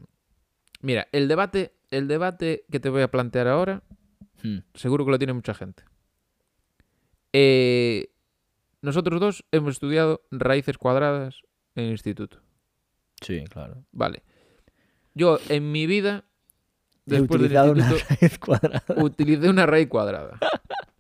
Mira, 0.81 1.09
el 1.13 1.27
debate, 1.29 1.73
el 1.91 2.07
debate 2.09 2.65
que 2.71 2.79
te 2.81 2.89
voy 2.91 3.03
a 3.03 3.11
plantear 3.11 3.49
ahora, 3.49 3.83
Hmm, 4.45 4.59
seguro 4.75 5.05
que 5.05 5.11
lo 5.11 5.19
tiene 5.19 5.33
mucha 5.33 5.53
gente. 5.53 5.83
Eh, 7.33 8.11
nosotros 8.83 9.21
dos 9.21 9.45
hemos 9.51 9.73
estudiado 9.75 10.23
raíces 10.31 10.79
cuadradas 10.79 11.43
en 11.75 11.87
el 11.87 11.91
instituto. 11.91 12.41
Sí, 13.21 13.43
claro. 13.51 13.85
Vale. 13.91 14.23
Yo 15.15 15.39
en 15.49 15.73
mi 15.73 15.87
vida, 15.89 16.25
He 17.17 17.19
después 17.21 17.41
del 17.43 17.53
una 17.71 17.89
raíz 17.91 18.39
cuadrada. 18.39 18.83
utilicé 18.97 19.49
una 19.49 19.67
raíz 19.67 19.89
cuadrada. 19.89 20.39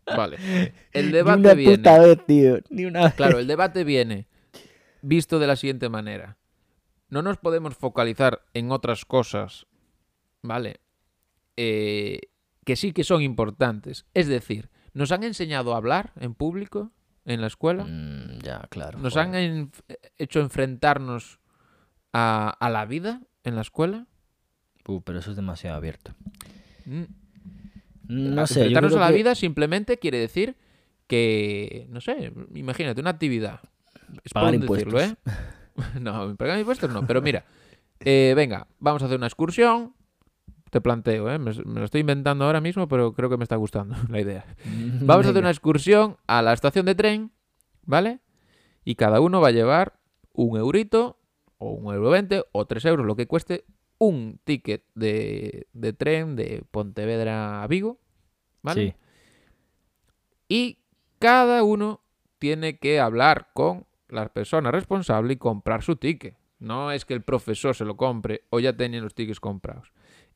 Vale. 0.06 0.72
El 0.92 1.06
Ni 1.06 1.12
debate 1.12 1.40
una 1.40 1.54
viene... 1.54 1.76
puta 1.76 1.98
vez, 1.98 2.26
tío. 2.26 2.58
Ni 2.70 2.84
una 2.86 3.04
vez. 3.04 3.14
Claro, 3.14 3.38
el 3.38 3.46
debate 3.46 3.84
viene 3.84 4.26
visto 5.02 5.38
de 5.38 5.46
la 5.46 5.56
siguiente 5.56 5.88
manera. 5.88 6.38
No 7.10 7.22
nos 7.22 7.36
podemos 7.38 7.74
focalizar 7.76 8.42
en 8.54 8.70
otras 8.72 9.04
cosas, 9.04 9.66
¿vale? 10.42 10.80
Eh, 11.56 12.20
que 12.64 12.76
sí 12.76 12.92
que 12.92 13.04
son 13.04 13.22
importantes. 13.22 14.06
Es 14.14 14.28
decir, 14.28 14.68
¿nos 14.92 15.12
han 15.12 15.24
enseñado 15.24 15.74
a 15.74 15.78
hablar 15.78 16.12
en 16.20 16.34
público 16.34 16.92
en 17.24 17.40
la 17.40 17.46
escuela? 17.46 17.84
Mm, 17.84 18.38
ya, 18.42 18.60
claro. 18.70 18.98
¿Nos 18.98 19.14
joder. 19.14 19.26
han 19.28 19.34
en- 19.34 19.72
hecho 20.18 20.40
enfrentarnos 20.40 21.38
a, 22.12 22.48
a 22.50 22.70
la 22.70 22.84
vida 22.86 23.20
en 23.44 23.54
la 23.56 23.62
escuela? 23.62 24.06
Bu, 24.88 25.02
pero 25.02 25.18
eso 25.18 25.30
es 25.30 25.36
demasiado 25.36 25.76
abierto. 25.76 26.12
Mm. 26.86 27.02
No 28.08 28.46
sé, 28.46 28.60
enfrentarnos 28.60 28.96
a 28.96 29.00
la 29.00 29.08
que- 29.08 29.14
vida 29.14 29.34
simplemente 29.34 29.98
quiere 29.98 30.18
decir 30.18 30.56
que, 31.06 31.86
no 31.90 32.00
sé, 32.00 32.32
imagínate 32.54 33.00
una 33.00 33.10
actividad. 33.10 33.60
Es 34.24 34.32
Pagar 34.32 34.54
un 34.54 34.60
decirlo, 34.60 34.98
¿eh? 35.00 35.14
impuestos. 35.76 36.00
no, 36.00 36.34
pagar 36.36 36.58
impuestos 36.58 36.90
no, 36.90 37.06
pero 37.06 37.20
mira, 37.20 37.44
eh, 38.00 38.32
venga, 38.34 38.66
vamos 38.80 39.02
a 39.02 39.04
hacer 39.06 39.18
una 39.18 39.26
excursión. 39.26 39.94
Te 40.70 40.80
planteo, 40.82 41.30
¿eh? 41.30 41.38
Me, 41.38 41.52
me 41.64 41.80
lo 41.80 41.84
estoy 41.84 42.00
inventando 42.02 42.44
ahora 42.44 42.60
mismo, 42.60 42.88
pero 42.88 43.12
creo 43.14 43.28
que 43.30 43.36
me 43.38 43.44
está 43.44 43.56
gustando 43.56 43.94
la 44.08 44.20
idea. 44.20 44.44
Vamos 45.02 45.26
a 45.26 45.30
hacer 45.30 45.42
una 45.42 45.50
excursión 45.50 46.16
a 46.26 46.40
la 46.42 46.52
estación 46.54 46.86
de 46.86 46.94
tren, 46.94 47.30
¿vale? 47.84 48.20
Y 48.84 48.94
cada 48.94 49.20
uno 49.20 49.40
va 49.42 49.48
a 49.48 49.52
llevar 49.52 49.98
un 50.32 50.56
eurito, 50.58 51.18
o 51.58 51.72
un 51.72 51.94
euro 51.94 52.10
veinte, 52.10 52.42
o 52.52 52.66
tres 52.66 52.84
euros, 52.86 53.04
lo 53.06 53.16
que 53.16 53.26
cueste 53.26 53.64
un 53.98 54.38
ticket 54.44 54.84
de, 54.94 55.66
de 55.72 55.92
tren 55.92 56.36
de 56.36 56.62
Pontevedra 56.70 57.62
a 57.62 57.66
Vigo, 57.66 57.98
¿vale? 58.62 58.82
Sí. 58.90 58.94
Y 60.48 60.78
cada 61.18 61.62
uno 61.62 62.00
tiene 62.38 62.78
que 62.78 63.00
hablar 63.00 63.48
con 63.54 63.86
la 64.08 64.28
persona 64.32 64.70
responsable 64.70 65.34
y 65.34 65.36
comprar 65.36 65.82
su 65.82 65.96
ticket. 65.96 66.34
No 66.58 66.90
es 66.92 67.04
que 67.04 67.14
el 67.14 67.22
profesor 67.22 67.74
se 67.74 67.84
lo 67.84 67.96
compre 67.96 68.44
o 68.50 68.60
ya 68.60 68.76
tenían 68.76 69.04
los 69.04 69.14
tickets 69.14 69.40
comprados. 69.40 69.92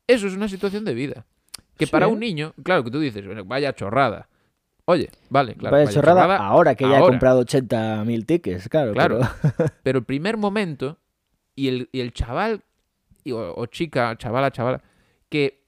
Eso 0.07 0.26
es 0.26 0.35
una 0.35 0.49
situación 0.49 0.85
de 0.85 0.95
vida. 0.95 1.25
Que 1.76 1.87
para 1.87 2.07
un 2.09 2.21
niño, 2.21 2.52
claro 2.62 2.85
que 2.85 2.90
tú 2.90 3.00
dices, 3.00 3.25
"Bueno, 3.26 3.45
vaya 3.45 3.75
chorrada. 3.75 4.28
Oye, 4.85 5.09
vale, 5.31 5.54
claro. 5.54 5.75
Vaya 5.76 5.87
vaya 5.87 5.95
chorrada, 5.95 6.37
ahora 6.37 6.75
que 6.75 6.85
ya 6.85 6.90
he 6.90 6.97
ahora. 6.97 7.12
comprado 7.12 7.40
80.000 7.40 8.26
tickets, 8.26 8.69
claro. 8.69 8.92
Claro. 8.92 9.21
pero- 9.57 9.71
Pero 9.83 9.99
el 10.00 10.04
primer 10.04 10.37
momento 10.37 10.99
y 11.54 11.69
el, 11.69 11.88
y 11.92 12.00
el 12.00 12.12
chaval 12.12 12.62
o, 13.30 13.54
o 13.56 13.66
chica, 13.66 14.16
chavala, 14.18 14.50
chavala, 14.50 14.82
que 15.28 15.62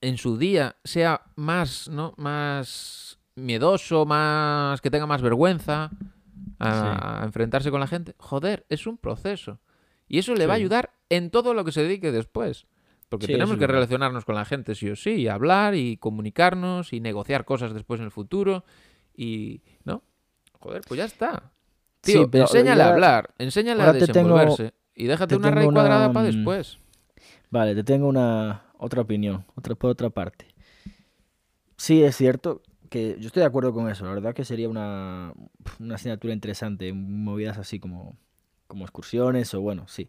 en 0.00 0.16
su 0.16 0.38
día 0.38 0.76
sea 0.84 1.20
más, 1.36 1.88
¿no? 1.88 2.14
Más 2.16 3.18
miedoso, 3.34 4.06
más 4.06 4.80
que 4.80 4.90
tenga 4.90 5.06
más 5.06 5.20
vergüenza 5.20 5.90
a, 6.58 7.20
a 7.22 7.24
enfrentarse 7.26 7.70
con 7.70 7.80
la 7.80 7.86
gente. 7.86 8.14
Joder, 8.18 8.64
es 8.70 8.86
un 8.86 8.96
proceso. 8.96 9.60
Y 10.08 10.18
eso 10.18 10.34
le 10.34 10.46
va 10.46 10.54
a 10.54 10.56
ayudar 10.56 10.90
en 11.10 11.30
todo 11.30 11.52
lo 11.52 11.64
que 11.64 11.72
se 11.72 11.82
dedique 11.82 12.12
después. 12.12 12.66
Porque 13.08 13.26
Sí, 13.26 13.32
tenemos 13.32 13.56
que 13.58 13.66
relacionarnos 13.66 14.24
con 14.24 14.34
la 14.36 14.44
gente 14.44 14.74
sí 14.74 14.88
o 14.90 14.96
sí, 14.96 15.10
y 15.14 15.28
hablar 15.28 15.74
y 15.74 15.96
comunicarnos 15.96 16.92
y 16.92 17.00
negociar 17.00 17.44
cosas 17.44 17.72
después 17.74 18.00
en 18.00 18.06
el 18.06 18.10
futuro. 18.10 18.64
Y, 19.16 19.62
¿no? 19.84 20.02
Joder, 20.58 20.82
pues 20.88 20.98
ya 20.98 21.04
está. 21.04 21.52
Tío, 22.00 22.28
enséñale 22.32 22.82
a 22.82 22.88
hablar, 22.88 23.34
enséñale 23.38 23.82
a 23.82 23.86
ahora 23.86 23.98
te 23.98 24.06
tengo- 24.06 24.36
desenvolverse. 24.38 24.74
Y 24.96 25.06
déjate 25.06 25.34
te 25.34 25.36
una 25.36 25.50
raíz 25.50 25.70
cuadrada 25.70 26.12
para 26.12 26.28
mm, 26.28 26.32
después. 26.34 26.78
Vale, 27.50 27.74
te 27.74 27.84
tengo 27.84 28.08
una 28.08 28.64
otra 28.78 29.02
opinión, 29.02 29.44
otra 29.54 29.74
por 29.74 29.90
otra 29.90 30.10
parte. 30.10 30.46
Sí, 31.76 32.02
es 32.02 32.16
cierto 32.16 32.62
que 32.88 33.16
yo 33.20 33.26
estoy 33.26 33.40
de 33.40 33.46
acuerdo 33.46 33.72
con 33.72 33.88
eso. 33.88 34.04
La 34.06 34.14
verdad 34.14 34.34
que 34.34 34.44
sería 34.44 34.68
una, 34.68 35.32
una 35.78 35.94
asignatura 35.94 36.32
interesante, 36.32 36.92
movidas 36.92 37.58
así 37.58 37.78
como, 37.78 38.16
como 38.66 38.84
excursiones 38.84 39.52
o 39.54 39.60
bueno, 39.60 39.86
sí, 39.86 40.08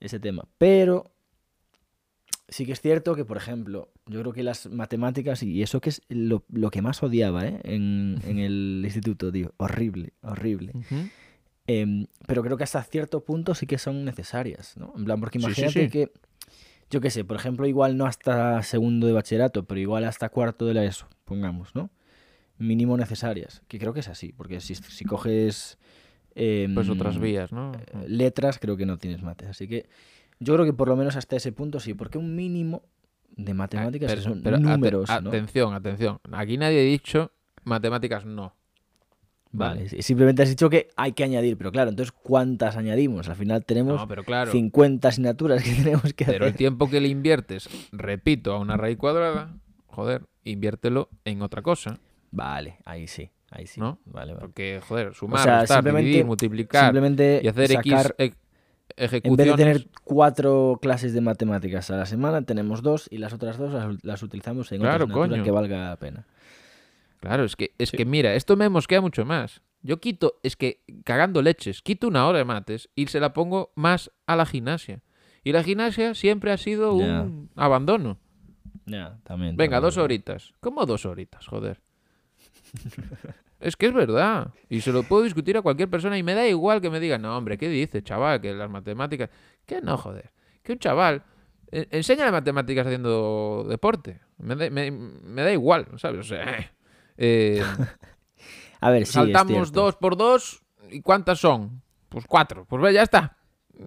ese 0.00 0.18
tema. 0.18 0.48
Pero 0.58 1.12
sí 2.48 2.64
que 2.66 2.72
es 2.72 2.80
cierto 2.80 3.14
que, 3.14 3.24
por 3.24 3.36
ejemplo, 3.36 3.90
yo 4.06 4.20
creo 4.20 4.32
que 4.32 4.42
las 4.42 4.66
matemáticas 4.66 5.42
y 5.42 5.62
eso 5.62 5.80
que 5.80 5.90
es 5.90 6.02
lo, 6.08 6.44
lo 6.48 6.70
que 6.70 6.82
más 6.82 7.02
odiaba 7.02 7.46
¿eh? 7.46 7.60
en, 7.64 8.20
en 8.24 8.38
el 8.38 8.80
instituto, 8.84 9.30
tío. 9.30 9.52
Horrible, 9.58 10.12
horrible. 10.22 10.72
Ujú. 10.74 11.08
Em, 11.66 12.06
pero 12.26 12.42
creo 12.42 12.56
que 12.56 12.64
hasta 12.64 12.82
cierto 12.82 13.24
punto 13.24 13.54
sí 13.54 13.66
que 13.66 13.78
son 13.78 14.04
necesarias, 14.04 14.76
¿no? 14.76 14.92
En 14.96 15.04
plan, 15.04 15.20
porque 15.20 15.38
Sí, 15.38 15.44
sí, 15.46 15.60
imagínate 15.62 15.84
sí. 15.84 15.90
que, 15.90 16.12
yo 16.90 17.00
qué 17.00 17.10
sé, 17.10 17.24
por 17.24 17.36
ejemplo, 17.36 17.66
igual 17.66 17.96
no 17.96 18.06
hasta 18.06 18.62
segundo 18.62 19.06
de 19.06 19.14
bachillerato, 19.14 19.64
pero 19.64 19.80
igual 19.80 20.04
hasta 20.04 20.28
cuarto 20.28 20.66
de 20.66 20.74
la 20.74 20.84
ESO, 20.84 21.08
pongamos, 21.24 21.74
¿no? 21.74 21.90
Mínimo 22.58 22.96
necesarias, 22.96 23.62
que 23.66 23.78
creo 23.78 23.92
que 23.94 24.00
es 24.00 24.08
así, 24.08 24.32
porque 24.32 24.60
si, 24.60 24.74
si 24.74 25.04
coges 25.04 25.78
Pues 26.74 26.88
otras 26.88 27.18
vías, 27.18 27.50
¿no? 27.52 27.72
eh, 27.74 28.08
letras, 28.08 28.58
creo 28.58 28.76
que 28.76 28.86
no 28.86 28.98
tienes 28.98 29.22
mates. 29.22 29.48
Así 29.48 29.66
que 29.66 29.86
yo 30.40 30.54
creo 30.54 30.66
que 30.66 30.72
por 30.72 30.88
lo 30.88 30.96
menos 30.96 31.16
hasta 31.16 31.36
ese 31.36 31.52
punto 31.52 31.80
sí, 31.80 31.94
porque 31.94 32.18
un 32.18 32.36
mínimo 32.36 32.82
de 33.36 33.54
matemáticas 33.54 34.10
Ah, 34.12 34.14
Pero- 34.14 34.22
son 34.22 34.42
pero 34.42 34.58
números, 34.58 35.08
¿no? 35.22 35.30
Atención, 35.30 35.72
atención. 35.74 36.18
Aquí 36.32 36.58
nadie 36.58 36.80
ha 36.80 36.84
dicho 36.84 37.32
matemáticas 37.64 38.24
no. 38.24 38.54
Vale, 39.56 39.88
sí, 39.88 40.02
simplemente 40.02 40.42
has 40.42 40.48
dicho 40.48 40.68
que 40.68 40.88
hay 40.96 41.12
que 41.12 41.24
añadir, 41.24 41.56
pero 41.56 41.70
claro, 41.72 41.90
entonces 41.90 42.12
¿cuántas 42.12 42.76
añadimos? 42.76 43.28
Al 43.28 43.36
final 43.36 43.64
tenemos 43.64 44.00
No, 44.00 44.08
pero 44.08 44.24
claro. 44.24 44.50
50 44.50 45.08
asignaturas 45.08 45.62
que 45.62 45.70
tenemos 45.82 46.12
que 46.14 46.24
Pero 46.24 46.44
el 46.46 46.50
hacer. 46.50 46.56
tiempo 46.58 46.90
que 46.90 47.00
le 47.00 47.08
inviertes, 47.08 47.68
repito, 47.92 48.52
a 48.52 48.58
una 48.58 48.76
raíz 48.76 48.96
cuadrada, 48.98 49.54
joder, 49.86 50.22
inviértelo 50.44 51.08
en 51.24 51.42
otra 51.42 51.62
cosa, 51.62 51.98
Vale, 52.32 52.78
ahí 52.84 53.06
sí, 53.06 53.30
ahí 53.52 53.66
sí. 53.68 53.80
¿no? 53.80 54.00
Vale, 54.06 54.32
vale. 54.32 54.40
Porque, 54.40 54.80
joder, 54.86 55.14
sumar, 55.14 55.40
sea, 55.44 55.60
restar, 55.60 55.76
simplemente- 55.78 56.06
dividir, 56.06 56.24
multiplicar 56.26 56.84
Simplemente 56.86 57.40
y 57.44 57.46
hacer 57.48 57.68
sacar, 57.68 58.14
X 58.18 58.18
e- 58.18 58.24
en 58.24 58.32
vez 58.34 58.36
de 58.96 59.04
ejecuciones. 59.06 59.56
tener 59.56 59.86
cuatro 60.02 60.78
clases 60.82 61.14
de 61.14 61.20
matemáticas 61.20 61.90
a 61.90 61.96
la 61.96 62.06
semana, 62.06 62.42
tenemos 62.42 62.82
dos 62.82 63.06
y 63.10 63.18
las 63.18 63.32
otras 63.32 63.56
dos 63.56 63.72
las, 63.72 64.04
las 64.04 64.22
utilizamos 64.22 64.70
en 64.72 64.80
Claro, 64.80 65.04
otra 65.04 65.14
asignatura 65.14 65.28
coño. 65.36 65.44
que 65.44 65.50
valga 65.52 65.88
la 65.90 65.96
pena. 65.96 66.26
Claro, 67.24 67.44
es 67.44 67.56
que, 67.56 67.74
es 67.78 67.88
Sí. 67.90 67.96
que 67.96 68.04
mira, 68.04 68.34
esto 68.34 68.56
me 68.56 68.68
mosquea 68.68 69.00
mucho 69.00 69.24
más. 69.24 69.62
Yo 69.82 70.00
quito, 70.00 70.40
es 70.42 70.56
que 70.56 70.80
cagando 71.04 71.42
leches, 71.42 71.82
quito 71.82 72.08
una 72.08 72.26
hora 72.26 72.38
de 72.38 72.44
mates 72.44 72.88
y 72.94 73.06
se 73.08 73.20
la 73.20 73.32
pongo 73.32 73.72
más 73.74 74.10
a 74.26 74.36
la 74.36 74.46
gimnasia. 74.46 75.02
Y 75.42 75.52
la 75.52 75.62
gimnasia 75.62 76.14
siempre 76.14 76.52
ha 76.52 76.56
sido 76.56 76.94
un 76.94 77.50
abandono. 77.56 78.18
Ya, 78.86 79.18
también. 79.24 79.56
Venga, 79.56 79.76
también, 79.76 79.82
dos 79.82 79.96
horitas. 79.98 80.52
¿Cómo 80.60 80.86
dos 80.86 81.04
horitas? 81.06 81.46
Joder. 81.46 81.80
es 83.60 83.76
que 83.76 83.86
es 83.86 83.92
verdad. 83.92 84.52
Y 84.68 84.80
se 84.80 84.92
lo 84.92 85.02
puedo 85.02 85.22
discutir 85.22 85.56
a 85.56 85.62
cualquier 85.62 85.88
persona 85.88 86.18
y 86.18 86.22
me 86.22 86.34
da 86.34 86.46
igual 86.46 86.80
que 86.80 86.90
me 86.90 87.00
diga, 87.00 87.18
no, 87.18 87.36
hombre, 87.36 87.56
¿qué 87.58 87.68
dice, 87.68 88.02
chaval? 88.02 88.40
Que 88.40 88.52
las 88.54 88.70
matemáticas. 88.70 89.30
Que 89.66 89.80
no, 89.80 89.96
joder. 89.96 90.30
Que 90.62 90.72
un 90.72 90.78
chaval. 90.78 91.22
eh, 91.72 91.88
enseña 91.90 92.30
matemáticas 92.30 92.86
haciendo 92.86 93.66
deporte. 93.68 94.20
Me 94.38 94.54
da, 94.54 94.70
me- 94.70 94.90
me 94.90 95.42
da 95.42 95.52
igual, 95.52 95.86
¿sabes? 95.96 96.20
O 96.20 96.22
sea, 96.22 96.58
eh, 96.58 96.70
A 98.80 98.90
ver, 98.90 99.06
sí, 99.06 99.12
saltamos 99.12 99.72
dos 99.72 99.96
por 99.96 100.16
dos. 100.16 100.62
¿Y 100.90 101.00
cuántas 101.00 101.38
son? 101.40 101.82
Pues 102.08 102.26
cuatro. 102.26 102.64
Pues 102.66 102.82
ve, 102.82 102.92
ya 102.92 103.02
está. 103.02 103.36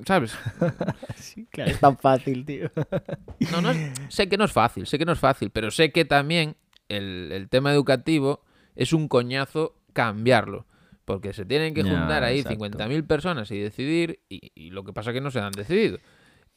¿Sabes? 0.05 0.35
Sí, 1.15 1.45
claro, 1.49 1.71
es 1.71 1.79
tan 1.79 1.97
fácil, 1.97 2.45
tío. 2.45 2.69
No, 3.51 3.61
no 3.61 3.71
es- 3.71 3.91
sé 4.09 4.27
que 4.27 4.37
no 4.37 4.45
es 4.45 4.51
fácil, 4.51 4.85
sé 4.87 4.97
que 4.97 5.05
no 5.05 5.13
es 5.13 5.19
fácil, 5.19 5.49
pero 5.51 5.71
sé 5.71 5.91
que 5.91 6.03
también 6.05 6.55
el, 6.89 7.29
el 7.31 7.47
tema 7.49 7.71
educativo 7.71 8.41
es 8.75 8.91
un 8.93 9.07
coñazo 9.07 9.75
cambiarlo. 9.93 10.65
Porque 11.05 11.31
se 11.31 11.45
tienen 11.45 11.73
que 11.73 11.83
juntar 11.83 12.25
ahí 12.25 12.39
exacto. 12.39 12.65
50.000 12.65 13.07
personas 13.07 13.49
y 13.51 13.59
decidir, 13.59 14.19
y, 14.27 14.51
y 14.55 14.71
lo 14.71 14.83
que 14.83 14.91
pasa 14.91 15.11
es 15.11 15.13
que 15.13 15.21
no 15.21 15.31
se 15.31 15.39
han 15.39 15.53
decidido. 15.53 15.99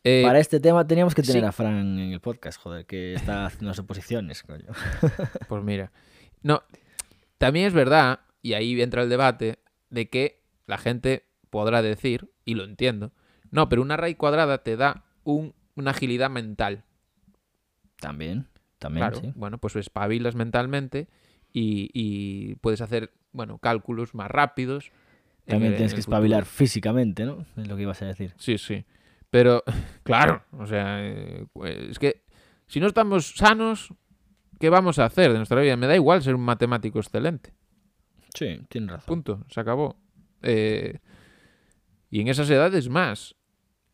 Eh, 0.02 0.22
Para 0.24 0.40
este 0.40 0.58
tema 0.58 0.84
teníamos 0.84 1.14
que 1.14 1.22
tener 1.22 1.42
sí. 1.42 1.46
a 1.46 1.52
Fran 1.52 1.98
en 2.00 2.12
el 2.12 2.20
podcast, 2.20 2.60
joder, 2.60 2.84
que 2.84 3.14
está 3.14 3.46
haciendo 3.46 3.68
las 3.68 3.78
oposiciones, 3.78 4.42
coño. 4.42 4.64
Pues 5.48 5.62
mira. 5.62 5.92
No, 6.42 6.62
también 7.38 7.66
es 7.66 7.72
verdad, 7.74 8.20
y 8.42 8.52
ahí 8.54 8.80
entra 8.80 9.02
el 9.02 9.08
debate, 9.08 9.58
de 9.90 10.08
que 10.08 10.42
la 10.66 10.78
gente 10.78 11.24
podrá 11.50 11.82
decir, 11.82 12.30
y 12.44 12.54
lo 12.54 12.64
entiendo, 12.64 13.12
no, 13.50 13.68
pero 13.68 13.82
una 13.82 13.96
raíz 13.96 14.16
cuadrada 14.16 14.58
te 14.62 14.76
da 14.76 15.04
un- 15.24 15.54
una 15.74 15.90
agilidad 15.90 16.30
mental. 16.30 16.84
También. 18.00 18.46
También, 18.78 19.08
claro, 19.08 19.20
sí. 19.20 19.32
bueno, 19.36 19.58
pues 19.58 19.76
espabilas 19.76 20.34
mentalmente 20.34 21.08
y, 21.52 21.90
y 21.92 22.54
puedes 22.56 22.80
hacer, 22.80 23.12
bueno, 23.32 23.58
cálculos 23.58 24.14
más 24.14 24.30
rápidos. 24.30 24.90
También 25.46 25.74
tienes 25.74 25.92
en 25.92 25.96
que 25.96 26.02
futuro. 26.02 26.16
espabilar 26.16 26.44
físicamente, 26.46 27.24
¿no? 27.26 27.44
Es 27.58 27.68
lo 27.68 27.76
que 27.76 27.82
ibas 27.82 28.00
a 28.00 28.06
decir. 28.06 28.32
Sí, 28.38 28.56
sí. 28.56 28.84
Pero, 29.28 29.62
claro, 30.02 30.44
o 30.52 30.66
sea, 30.66 30.98
eh, 31.06 31.44
pues, 31.52 31.76
es 31.90 31.98
que 31.98 32.22
si 32.68 32.80
no 32.80 32.86
estamos 32.86 33.34
sanos, 33.36 33.92
¿qué 34.60 34.68
vamos 34.70 34.98
a 35.00 35.06
hacer 35.06 35.32
de 35.32 35.38
nuestra 35.38 35.60
vida? 35.60 35.76
Me 35.76 35.86
da 35.88 35.96
igual 35.96 36.22
ser 36.22 36.34
un 36.36 36.42
matemático 36.42 37.00
excelente. 37.00 37.52
Sí, 38.34 38.60
tienes 38.68 38.90
razón. 38.90 39.06
Punto, 39.06 39.44
se 39.50 39.58
acabó. 39.60 39.96
Eh, 40.42 40.98
y 42.10 42.20
en 42.20 42.28
esas 42.28 42.48
edades 42.50 42.88
más. 42.88 43.34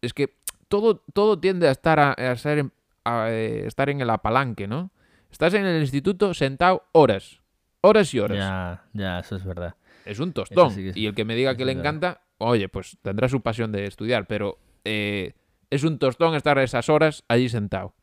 Es 0.02 0.12
que 0.12 0.36
todo, 0.68 0.96
todo 1.14 1.38
tiende 1.38 1.68
a 1.68 1.70
estar, 1.70 1.98
a, 1.98 2.12
a 2.12 2.36
ser 2.36 2.58
en, 2.58 2.72
a, 3.04 3.28
eh, 3.30 3.66
estar 3.66 3.88
en 3.88 4.00
el 4.00 4.10
apalanque, 4.10 4.66
¿no? 4.66 4.90
Estás 5.30 5.54
en 5.54 5.64
el 5.64 5.80
instituto 5.80 6.34
sentado 6.34 6.84
horas. 6.92 7.40
Horas 7.80 8.12
y 8.14 8.18
horas. 8.20 8.38
Ya, 8.38 8.84
ya, 8.92 9.18
eso 9.20 9.36
es 9.36 9.44
verdad. 9.44 9.74
Es 10.04 10.18
un 10.18 10.32
tostón. 10.32 10.70
sí 10.70 10.82
que 10.82 10.88
es- 10.90 10.96
y 10.96 11.06
el 11.06 11.14
que 11.14 11.24
me 11.24 11.34
diga 11.34 11.56
que 11.56 11.64
le 11.64 11.74
verdad. 11.74 11.80
encanta, 11.94 12.20
oye, 12.38 12.68
pues 12.68 12.96
tendrá 13.02 13.28
su 13.28 13.40
pasión 13.42 13.72
de 13.72 13.86
estudiar, 13.86 14.26
pero 14.26 14.58
eh, 14.84 15.34
es 15.70 15.82
un 15.84 15.98
tostón 15.98 16.34
estar 16.34 16.58
esas 16.58 16.88
horas 16.88 17.24
allí 17.28 17.48
sentado. 17.48 17.94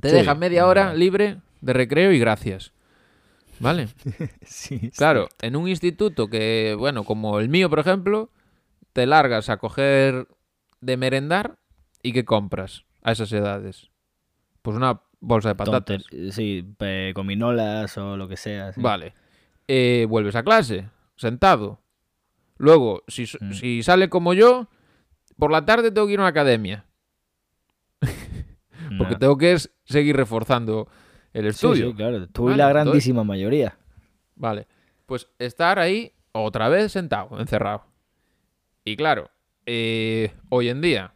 Te 0.00 0.08
Sí, 0.10 0.16
dejan 0.16 0.38
media 0.38 0.66
hora 0.66 0.94
libre 0.94 1.38
de 1.60 1.72
recreo 1.72 2.12
y 2.12 2.18
gracias. 2.18 2.72
¿Vale? 3.58 3.88
Sí, 4.42 4.78
sí. 4.78 4.90
Claro, 4.90 5.28
en 5.42 5.56
un 5.56 5.68
instituto 5.68 6.28
que, 6.28 6.74
bueno, 6.78 7.04
como 7.04 7.38
el 7.40 7.48
mío, 7.48 7.68
por 7.70 7.78
ejemplo, 7.78 8.30
te 8.92 9.06
largas 9.06 9.48
a 9.50 9.58
coger 9.58 10.26
de 10.80 10.96
merendar 10.96 11.58
y 12.02 12.12
¿qué 12.12 12.24
compras 12.24 12.84
a 13.02 13.12
esas 13.12 13.30
edades? 13.32 13.90
Pues 14.62 14.76
una 14.76 15.02
bolsa 15.20 15.50
de 15.50 15.54
patatas. 15.54 16.02
Tonter- 16.06 16.30
sí, 16.32 16.66
gominolas 17.14 17.96
o 17.98 18.16
lo 18.16 18.28
que 18.28 18.36
sea. 18.36 18.72
sí. 18.72 18.80
Vale. 18.80 19.12
Eh, 19.68 20.06
vuelves 20.08 20.34
a 20.36 20.42
clase, 20.42 20.88
sentado. 21.16 21.80
Luego, 22.56 23.02
si, 23.08 23.24
Mm. 23.40 23.52
si 23.52 23.82
sale 23.82 24.08
como 24.08 24.32
yo, 24.34 24.68
por 25.38 25.50
la 25.52 25.64
tarde 25.64 25.90
tengo 25.92 26.06
que 26.06 26.14
ir 26.14 26.18
a 26.18 26.22
una 26.22 26.28
academia. 26.30 26.84
Porque 28.98 29.12
Nah. 29.14 29.18
tengo 29.18 29.38
que 29.38 29.56
seguir 29.84 30.16
reforzando 30.16 30.88
el 31.32 31.46
estudio. 31.46 31.90
sí, 31.90 31.94
claro. 31.94 32.26
Tú 32.28 32.44
Vale, 32.44 32.54
y 32.54 32.58
la 32.58 32.64
entonces- 32.68 32.84
grandísima 32.84 33.24
mayoría. 33.24 33.76
Vale. 34.36 34.66
Pues 35.06 35.28
estar 35.38 35.78
ahí 35.78 36.12
otra 36.32 36.68
vez 36.68 36.92
sentado, 36.92 37.38
encerrado. 37.40 37.84
Y 38.84 38.96
claro, 38.96 39.30
eh, 39.66 40.32
hoy 40.48 40.68
en 40.68 40.80
día, 40.80 41.12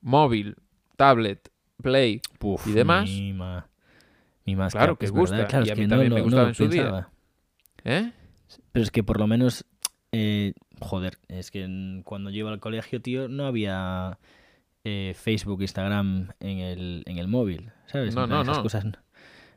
móvil, 0.00 0.56
tablet, 0.96 1.50
play, 1.82 2.20
Puf, 2.38 2.66
¿Y 2.66 2.72
demás? 2.72 3.08
Mi, 3.08 3.32
ma- 3.32 3.68
mi 4.44 4.56
más 4.56 4.72
Claro, 4.72 4.96
que 4.96 5.06
es 5.06 5.12
gusta, 5.12 5.36
verdad, 5.36 5.50
Claro, 5.50 5.66
y 5.66 5.70
a 5.70 5.74
que 5.74 5.80
mí 5.82 5.88
también 5.88 6.10
no- 6.10 6.16
me 6.16 6.22
gustaba 6.22 6.48
en 6.48 6.54
su 6.54 6.68
día. 6.68 6.82
pensaba. 6.82 7.10
¿eh? 7.84 8.12
Pero 8.72 8.82
es 8.82 8.90
que 8.90 9.02
por 9.02 9.18
lo 9.18 9.26
menos, 9.26 9.64
eh, 10.12 10.52
joder, 10.80 11.18
es 11.28 11.50
que 11.50 12.02
cuando 12.04 12.30
yo 12.30 12.40
iba 12.40 12.50
al 12.50 12.60
colegio, 12.60 13.00
tío, 13.00 13.28
no 13.28 13.46
había 13.46 14.18
eh, 14.84 15.14
Facebook, 15.16 15.62
Instagram 15.62 16.30
en 16.40 16.58
el, 16.58 17.02
en 17.06 17.18
el 17.18 17.28
móvil, 17.28 17.70
¿sabes? 17.86 18.14
No, 18.14 18.26
no, 18.26 18.42
esas 18.42 18.56
no. 18.58 18.62
cosas 18.64 18.84
no, 18.84 18.92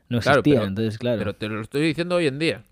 no 0.08 0.20
Claro, 0.20 0.40
existían, 0.40 0.56
pero- 0.58 0.68
entonces, 0.68 0.98
claro. 0.98 1.18
Pero 1.18 1.34
te 1.36 1.48
lo 1.48 1.60
estoy 1.60 1.82
diciendo 1.82 2.16
hoy 2.16 2.26
en 2.26 2.38
día. 2.38 2.64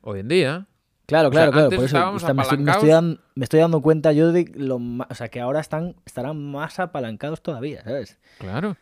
Hoy 0.00 0.20
en 0.20 0.28
día, 0.28 0.66
claro, 1.06 1.28
o 1.28 1.32
sea, 1.32 1.42
claro, 1.50 1.52
claro, 1.52 1.70
por 1.70 1.84
eso 1.84 1.96
me, 2.10 2.16
estoy, 2.16 2.34
me 2.34 2.42
apalancados. 2.42 2.76
estoy 2.82 2.88
dan- 2.90 3.20
me 3.34 3.44
estoy 3.44 3.60
dando 3.60 3.80
cuenta 3.82 4.12
yo 4.12 4.32
de 4.32 4.50
lo 4.56 4.76
o 5.08 5.14
sea, 5.14 5.28
que 5.28 5.40
ahora 5.40 5.60
están, 5.60 5.94
estarán 6.06 6.50
más 6.50 6.78
apalancados 6.80 7.42
todavía, 7.42 7.82
¿sabes? 7.84 8.18
Claro. 8.38 8.76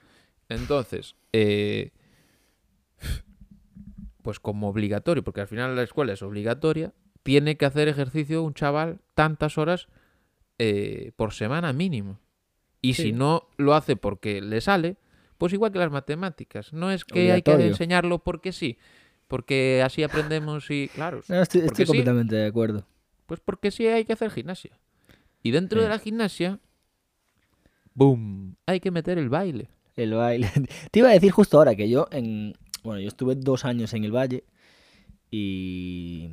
Entonces, 0.49 1.15
eh, 1.33 1.93
pues 4.23 4.39
como 4.41 4.69
obligatorio, 4.69 5.25
porque 5.25 5.41
al 5.41 5.47
final 5.49 5.75
la 5.77 5.83
escuela 5.83 6.13
es 6.13 6.23
obligatoria, 6.23 6.93
tiene 7.23 7.57
que 7.57 7.67
hacer 7.67 7.89
ejercicio 7.89 8.43
un 8.43 8.55
chaval 8.55 9.01
tantas 9.15 9.59
horas 9.59 9.89
eh, 10.59 11.13
por 11.17 11.33
semana 11.33 11.73
mínimo. 11.73 12.19
Y 12.83 12.95
Sí. 12.95 13.03
si 13.05 13.13
no 13.13 13.49
lo 13.57 13.75
hace 13.75 13.97
porque 13.97 14.41
le 14.43 14.61
sale, 14.61 14.97
pues 15.41 15.53
igual 15.55 15.73
que 15.73 15.79
las 15.79 15.91
matemáticas. 15.91 16.73
No 16.73 16.91
es 16.93 17.05
que 17.07 17.33
hay 17.33 17.41
que 17.43 17.53
enseñarlo 17.53 18.19
porque 18.19 18.53
sí, 18.53 18.77
porque 19.27 19.83
así 19.83 20.03
aprendemos 20.03 20.71
y, 20.71 20.89
claro, 20.95 21.23
No, 21.29 21.41
estoy, 21.41 21.63
Porque 21.63 21.73
estoy 21.83 21.87
sí. 21.87 21.89
completamente 21.89 22.37
de 22.37 22.47
acuerdo. 22.47 22.87
pues 23.27 23.41
porque 23.41 23.71
sí 23.71 23.87
hay 23.87 24.05
que 24.05 24.13
hacer 24.13 24.31
gimnasia. 24.31 24.79
Y 25.43 25.51
dentro 25.53 25.81
Sí. 25.81 25.85
de 25.85 25.89
la 25.89 25.99
gimnasia, 25.99 26.59
¡boom! 27.95 28.57
Hay 28.67 28.81
que 28.81 28.91
meter 28.91 29.17
el 29.19 29.31
baile. 29.31 29.71
El 29.97 30.13
baile. 30.15 30.51
Te 30.91 30.99
iba 30.99 31.09
a 31.09 31.13
decir 31.13 31.31
justo 31.33 31.57
ahora 31.59 31.75
que 31.75 31.89
yo 31.89 32.07
en. 32.13 32.53
Bueno, 32.83 33.01
yo 33.01 33.09
estuve 33.09 33.35
dos 33.35 33.65
años 33.65 33.95
en 33.95 34.05
el 34.05 34.13
Valle 34.15 34.45
y. 35.31 36.31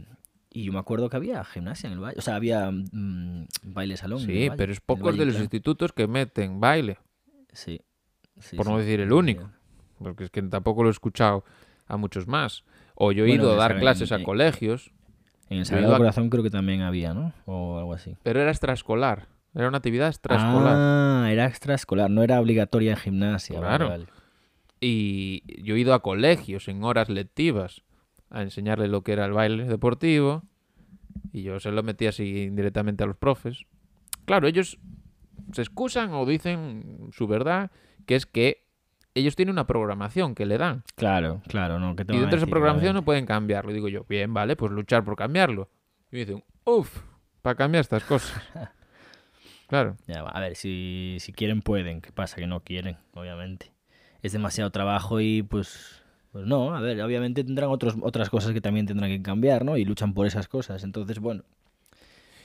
Y 0.50 0.64
yo 0.64 0.74
me 0.74 0.80
acuerdo 0.80 1.10
que 1.10 1.18
había 1.18 1.44
gimnasia 1.44 1.88
en 1.88 1.94
el 1.94 2.00
Valle. 2.00 2.18
O 2.18 2.22
sea, 2.22 2.36
había 2.36 2.72
mm, 2.72 3.46
baile 3.64 3.96
salón. 3.98 4.22
en 4.24 4.30
el 4.30 4.36
Sí, 4.36 4.48
Valle, 4.50 4.58
pero 4.58 4.72
es 4.74 4.80
pocos 4.82 5.18
de 5.18 5.26
los 5.26 5.38
institutos 5.40 5.92
que 5.94 6.08
meten 6.08 6.60
baile, 6.60 6.98
Sí. 7.54 7.82
Sí, 8.40 8.56
por 8.56 8.68
no 8.68 8.78
decir 8.78 9.00
el 9.00 9.12
único, 9.12 9.50
porque 10.00 10.26
es 10.26 10.30
que 10.30 10.42
tampoco 10.44 10.84
lo 10.84 10.90
he 10.90 10.92
escuchado 10.92 11.44
a 11.88 11.98
muchos 11.98 12.28
más. 12.28 12.64
O 12.96 13.12
yo 13.12 13.24
he 13.26 13.28
Bueno, 13.28 13.44
ido 13.44 13.54
a 13.54 13.56
dar 13.58 13.80
clases 13.80 14.12
a 14.12 14.16
en- 14.18 14.24
colegios, 14.24 14.92
En 15.50 15.60
el 15.60 15.66
Sagrado 15.66 15.96
a- 15.96 15.98
Corazón 15.98 16.30
creo 16.30 16.44
que 16.44 16.50
también 16.50 16.82
había, 16.82 17.14
¿no? 17.14 17.32
O 17.46 17.78
algo 17.80 17.94
así. 17.94 18.16
pero 18.24 18.42
era 18.42 18.52
extraescolar, 18.52 19.28
era 19.56 19.68
una 19.70 19.78
actividad 19.78 20.10
extraescolar. 20.10 20.76
Ah, 20.78 21.28
era 21.32 21.46
extraescolar, 21.46 22.10
no 22.10 22.22
era 22.24 22.40
obligatoria 22.42 22.92
en 22.92 22.98
gimnasia. 22.98 23.60
Claro. 23.60 23.88
vale. 23.90 24.06
Y 24.80 25.44
yo 25.64 25.76
he 25.76 25.80
ido 25.80 25.94
a 25.94 26.02
colegios 26.04 26.68
en 26.68 26.84
horas 26.84 27.10
lectivas 27.10 27.82
a 28.30 28.42
enseñarle 28.44 28.88
lo 28.88 29.02
que 29.04 29.14
era 29.14 29.26
el 29.26 29.32
baile 29.34 29.66
deportivo. 29.66 30.44
Y 31.34 31.44
yo 31.44 31.60
se 31.60 31.72
lo 31.72 31.82
metí 31.84 32.06
así 32.08 32.44
indirectamente 32.44 33.04
a 33.04 33.08
los 33.08 33.16
profes. 33.18 33.66
Claro, 34.26 34.48
ellos 34.48 34.78
se 35.54 35.62
excusan 35.62 36.12
o 36.14 36.26
dicen 36.26 37.10
su 37.12 37.26
verdad, 37.28 37.72
que 38.08 38.16
es 38.16 38.26
que 38.26 38.66
ellos 39.14 39.36
tienen 39.36 39.54
una 39.54 39.68
programación 39.68 40.34
que 40.34 40.46
le 40.46 40.58
dan. 40.58 40.84
Claro, 40.96 41.42
claro, 41.48 41.80
no. 41.80 41.96
¿qué 41.96 42.06
te 42.06 42.14
Y 42.14 42.18
dentro 42.18 42.38
de 42.38 42.44
esa 42.44 42.50
programación 42.50 42.96
no 42.96 43.04
pueden 43.04 43.26
cambiarlo. 43.26 43.72
Y 43.72 43.76
digo 43.76 43.90
yo, 43.90 44.06
bien, 44.08 44.34
vale, 44.34 44.56
pues 44.56 44.72
luchar 44.72 45.04
por 45.04 45.16
cambiarlo. 45.16 45.70
Y 46.12 46.16
me 46.16 46.20
dicen, 46.20 46.44
uff, 46.64 47.04
para 47.42 47.56
cambiar 47.56 47.82
estas 47.82 48.04
cosas. 48.04 48.42
Claro, 49.68 49.98
Ya 50.08 50.22
A 50.22 50.40
ver, 50.40 50.56
si, 50.56 51.18
si 51.20 51.34
quieren 51.34 51.62
pueden. 51.62 52.00
¿Qué 52.00 52.14
pasa? 52.14 52.38
Que 52.38 52.48
no 52.48 52.62
quieren, 52.62 52.96
obviamente. 53.14 53.74
Es 54.22 54.32
demasiado 54.32 54.72
trabajo 54.72 55.20
y 55.20 55.44
pues... 55.44 56.02
Pues 56.32 56.46
no, 56.46 56.74
a 56.74 56.80
ver, 56.80 57.02
obviamente 57.02 57.44
tendrán 57.44 57.70
otros, 57.70 57.96
otras 58.02 58.30
cosas 58.30 58.54
que 58.54 58.62
también 58.62 58.86
tendrán 58.86 59.10
que 59.10 59.22
cambiar, 59.22 59.66
¿no? 59.66 59.76
Y 59.76 59.84
luchan 59.84 60.14
por 60.14 60.26
esas 60.26 60.48
cosas. 60.48 60.86
Entonces, 60.86 61.20
bueno. 61.20 61.44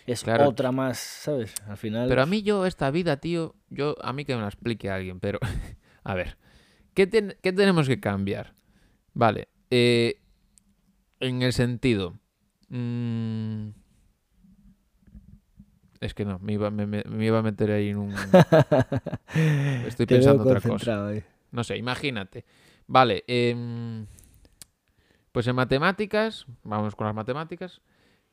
Es 0.07 0.25
Claro. 0.25 0.49
otra 0.49 0.73
más, 0.73 0.99
¿sabes? 0.99 1.55
Al 1.67 1.77
final... 1.77 2.09
pero 2.09 2.23
a 2.23 2.27
mí 2.27 2.43
yo 2.43 2.67
esta 2.67 2.91
vida, 2.91 3.19
tío, 3.19 3.55
yo 3.71 3.97
a 4.03 4.13
mí 4.13 4.25
que 4.25 4.35
me 4.35 4.41
la 4.43 4.49
explique 4.49 4.91
alguien, 4.91 5.21
pero 5.21 5.39
a 6.05 6.15
ver, 6.15 6.37
¿qué, 6.95 7.07
ten- 7.07 7.37
qué 7.43 7.53
tenemos 7.53 7.87
que 7.89 8.01
cambiar? 8.01 8.55
Vale, 9.15 9.49
eh, 9.71 10.21
en 11.21 11.43
el 11.43 11.53
sentido... 11.53 12.19
mm, 12.69 13.69
es 16.01 16.15
que 16.15 16.25
no, 16.25 16.39
me 16.41 16.55
iba, 16.55 16.71
me- 16.71 17.05
iba 17.25 17.39
a 17.39 17.43
meter 17.43 17.71
ahí 17.71 17.91
en 17.91 17.99
un... 17.99 18.15
Estoy 19.87 20.07
Te 20.07 20.17
pensando 20.17 20.43
otra 20.43 20.61
cosa. 20.61 21.13
No 21.53 21.63
sé, 21.63 21.77
imagínate. 21.77 22.45
Vale, 22.89 23.23
em, 23.29 24.07
pues 25.31 25.47
en 25.47 25.55
matemáticas, 25.55 26.47
vamos 26.65 26.97
con 26.97 27.07
las 27.07 27.15
matemáticas. 27.15 27.81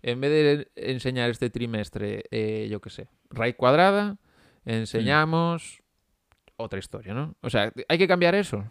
En 0.02 0.22
vez 0.22 0.32
de 0.32 0.72
enseñar 0.92 1.30
este 1.30 1.50
trimestre, 1.50 2.24
eh, 2.32 2.68
yo 2.72 2.80
qué 2.82 2.90
sé, 2.90 3.08
raíz 3.30 3.56
cuadrada, 3.56 4.18
enseñamos 4.66 5.82
otra 6.56 6.80
historia, 6.80 7.14
¿no? 7.14 7.36
O 7.42 7.50
sea, 7.50 7.72
hay 7.88 7.98
que 7.98 8.08
cambiar 8.08 8.36
eso. 8.36 8.66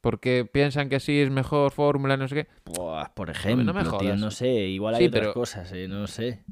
Porque 0.00 0.44
piensan 0.44 0.88
que 0.88 0.96
así 0.96 1.18
es 1.20 1.28
mejor 1.30 1.72
fórmula, 1.72 2.16
no 2.16 2.28
sé 2.28 2.34
qué. 2.36 2.48
Buah, 2.66 3.08
por 3.14 3.26
no 3.28 3.32
ejemplo, 3.32 3.74
me 3.74 3.80
tío, 3.82 3.90
jodas. 3.90 4.20
no 4.20 4.30
sé, 4.30 4.48
igual 4.48 4.94
hay 4.94 5.00
Sí, 5.02 5.06
otras 5.08 5.20
pero- 5.22 5.34
cosas, 5.34 5.72
eh, 5.72 5.88
no 5.88 6.06
sé. 6.06 6.44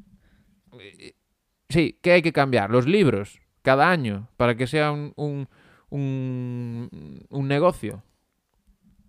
Sí, 1.69 1.97
¿qué 2.01 2.11
hay 2.13 2.21
que 2.21 2.33
cambiar? 2.33 2.69
Los 2.69 2.85
libros, 2.87 3.39
cada 3.61 3.89
año, 3.89 4.29
para 4.37 4.55
que 4.55 4.67
sea 4.67 4.91
un, 4.91 5.13
un, 5.15 5.47
un, 5.89 7.25
un 7.29 7.47
negocio. 7.47 8.03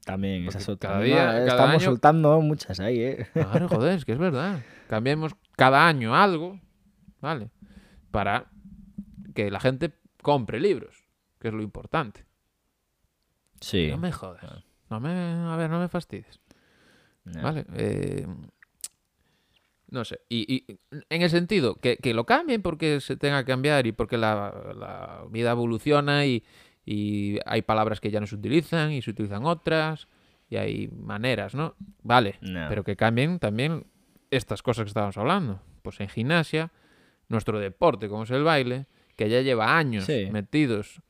También, 0.09 0.44
Porque 0.47 0.57
esa 0.57 0.59
es 0.59 0.68
otra. 0.71 0.90
cada 0.90 1.03
día- 1.03 1.16
cada 1.27 1.47
Estamos 1.47 1.75
año- 1.75 1.81
soltando 1.85 2.40
muchas 2.40 2.81
ahí, 2.81 2.99
¿eh? 3.01 3.27
Claro, 3.35 3.68
joder, 3.68 3.99
es 3.99 4.05
que 4.07 4.12
es 4.12 4.18
verdad. 4.18 4.62
Cambiemos 4.88 5.33
cada 5.55 5.87
año 5.87 6.14
algo, 6.16 6.59
¿vale? 7.21 7.51
Para 8.11 8.47
que 9.35 9.51
la 9.51 9.61
gente 9.61 9.92
compre 10.23 10.61
libros, 10.61 11.05
que 11.38 11.49
es 11.49 11.55
lo 11.55 11.62
importante. 11.62 12.25
Sí. 13.61 13.88
No 13.90 13.99
me 13.99 14.11
jodas. 14.12 14.64
No 14.88 14.99
me, 14.99 15.11
a 15.11 15.57
ver, 15.57 15.68
no 15.68 15.79
me 15.79 15.88
fastidies. 15.88 16.40
Nah. 17.25 17.42
¿Vale? 17.42 17.66
Eh, 17.75 18.27
no 19.90 20.05
sé. 20.07 20.21
Y, 20.31 20.55
y 20.71 20.79
en 21.11 21.21
el 21.23 21.29
sentido 21.29 21.75
que, 21.77 21.99
que 21.99 22.14
lo 22.14 22.25
cambien 22.25 22.62
porque 22.62 23.01
se 23.03 23.16
tenga 23.16 23.44
que 23.44 23.53
cambiar 23.53 23.87
y 23.87 23.92
porque 23.92 24.16
la, 24.16 24.55
la 24.75 25.25
vida 25.31 25.51
evoluciona 25.51 26.25
y, 26.25 26.42
y 26.90 27.38
hay 27.44 27.61
palabras 27.61 28.01
que 28.01 28.11
ya 28.11 28.18
no 28.18 28.27
se 28.27 28.35
utilizan 28.37 28.92
y 28.92 29.03
se 29.03 29.11
utilizan 29.11 29.44
otras 29.44 30.09
y 30.48 30.57
hay 30.57 30.88
maneras, 30.88 31.55
¿no? 31.55 31.74
Vale, 32.03 32.37
No. 32.40 32.64
pero 32.70 32.83
que 32.83 32.96
cambien 32.96 33.38
también 33.38 33.85
estas 34.31 34.62
cosas 34.62 34.85
que 34.85 34.88
estábamos 34.88 35.18
hablando. 35.18 35.61
Pues 35.83 36.01
en 36.01 36.09
gimnasia, 36.09 36.70
nuestro 37.29 37.59
deporte, 37.61 38.09
como 38.09 38.22
es 38.22 38.31
el 38.31 38.42
baile, 38.42 38.87
que 39.16 39.29
ya 39.29 39.42
lleva 39.42 39.77
años 39.77 40.05
Sí. 40.07 40.29
metidos 40.33 41.03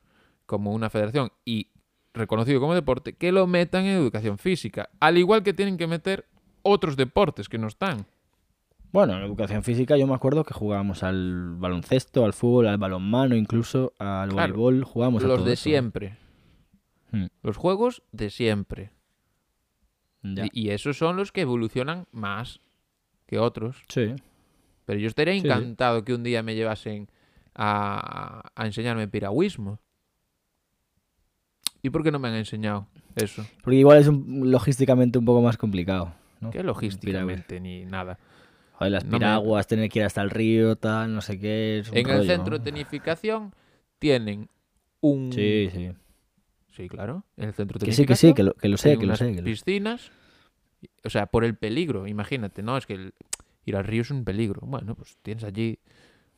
como 0.46 0.72
una 0.72 0.90
federación 0.90 1.30
y 1.44 1.68
reconocido 2.12 2.58
como 2.58 2.74
deporte, 2.74 3.12
que 3.12 3.30
lo 3.30 3.46
metan 3.46 3.84
en 3.84 3.96
educación 3.98 4.38
física. 4.38 4.90
Al 4.98 5.16
igual 5.16 5.44
que 5.44 5.52
tienen 5.54 5.76
que 5.76 5.86
meter 5.86 6.26
otros 6.62 6.96
deportes 6.96 7.48
que 7.48 7.58
no 7.58 7.68
están. 7.68 8.06
Bueno, 8.92 9.16
en 9.18 9.22
educación 9.22 9.62
física 9.62 9.96
yo 9.96 10.06
me 10.06 10.14
acuerdo 10.14 10.44
que 10.44 10.54
jugábamos 10.54 11.02
al 11.02 11.56
baloncesto, 11.56 12.24
al 12.24 12.32
fútbol, 12.32 12.68
al 12.68 12.78
balonmano, 12.78 13.36
incluso 13.36 13.92
al 13.98 14.30
Claro, 14.30 14.54
voleibol, 14.54 14.84
jugábamos 14.84 15.24
a 15.24 15.26
Los 15.26 15.36
todo 15.38 15.46
de 15.46 15.52
eso. 15.54 15.62
siempre. 15.64 16.16
Hmm, 17.12 17.26
Los 17.42 17.56
juegos 17.56 18.02
de 18.12 18.30
siempre. 18.30 18.90
ya. 20.22 20.46
Y, 20.52 20.70
esos 20.70 20.96
son 20.96 21.16
los 21.16 21.32
que 21.32 21.42
evolucionan 21.42 22.06
más 22.12 22.60
que 23.26 23.38
otros. 23.38 23.82
Sí. 23.88 24.14
Pero 24.86 24.98
yo 24.98 25.06
estaría 25.06 25.34
sí. 25.34 25.40
encantado 25.40 26.02
que 26.02 26.14
un 26.14 26.22
día 26.22 26.42
me 26.42 26.54
llevasen 26.54 27.08
a, 27.54 28.50
a 28.54 28.66
enseñarme 28.66 29.06
piragüismo. 29.06 29.78
¿Y 31.82 31.90
por 31.90 32.02
qué 32.02 32.10
no 32.10 32.18
me 32.18 32.28
han 32.28 32.34
enseñado 32.34 32.86
eso? 33.16 33.44
Porque 33.62 33.76
igual 33.78 33.98
es 33.98 34.08
un- 34.08 34.50
logísticamente 34.50 35.18
un 35.18 35.24
poco 35.26 35.42
más 35.42 35.56
complicado. 35.58 36.12
¿no? 36.40 36.50
¿Qué 36.50 36.62
logísticamente 36.62 37.60
ni 37.60 37.84
nada? 37.84 38.18
Joder, 38.78 38.92
las 38.92 39.04
No 39.04 39.12
me- 39.12 39.18
piraguas, 39.18 39.66
tener 39.66 39.88
que 39.90 39.98
ir 40.00 40.04
hasta 40.04 40.22
el 40.22 40.30
río, 40.30 40.76
tal, 40.76 41.14
no 41.14 41.20
sé 41.20 41.38
qué. 41.38 41.80
es 41.80 41.90
un 41.90 41.96
En 41.98 42.08
el 42.10 42.26
centro 42.26 42.52
¿no? 42.52 42.58
de 42.58 42.64
tecnificación 42.64 43.52
tienen 43.98 44.48
un... 45.00 45.32
Sí, 45.32 45.68
sí. 45.72 45.90
Sí, 46.70 46.88
claro. 46.88 47.24
En 47.36 47.48
el 47.48 47.54
centro 47.54 47.78
de 47.78 47.86
Que 47.86 47.92
sí, 47.92 48.06
que 48.06 48.14
sí, 48.14 48.34
que 48.34 48.44
lo, 48.44 48.54
que 48.54 48.68
lo 48.68 48.76
sé, 48.76 48.96
que 48.98 49.06
lo 49.06 49.16
sé. 49.16 49.34
que 49.34 49.42
piscinas. 49.42 50.12
O 51.04 51.10
sea, 51.10 51.26
por 51.26 51.44
el 51.44 51.56
peligro, 51.56 52.06
imagínate, 52.06 52.62
¿no? 52.62 52.76
Es 52.76 52.86
que 52.86 52.94
el- 52.94 53.14
ir 53.64 53.74
al 53.76 53.84
río 53.84 54.02
es 54.02 54.10
un 54.12 54.24
peligro. 54.24 54.60
Bueno, 54.64 54.94
pues 54.94 55.16
tienes 55.22 55.42
allí 55.42 55.80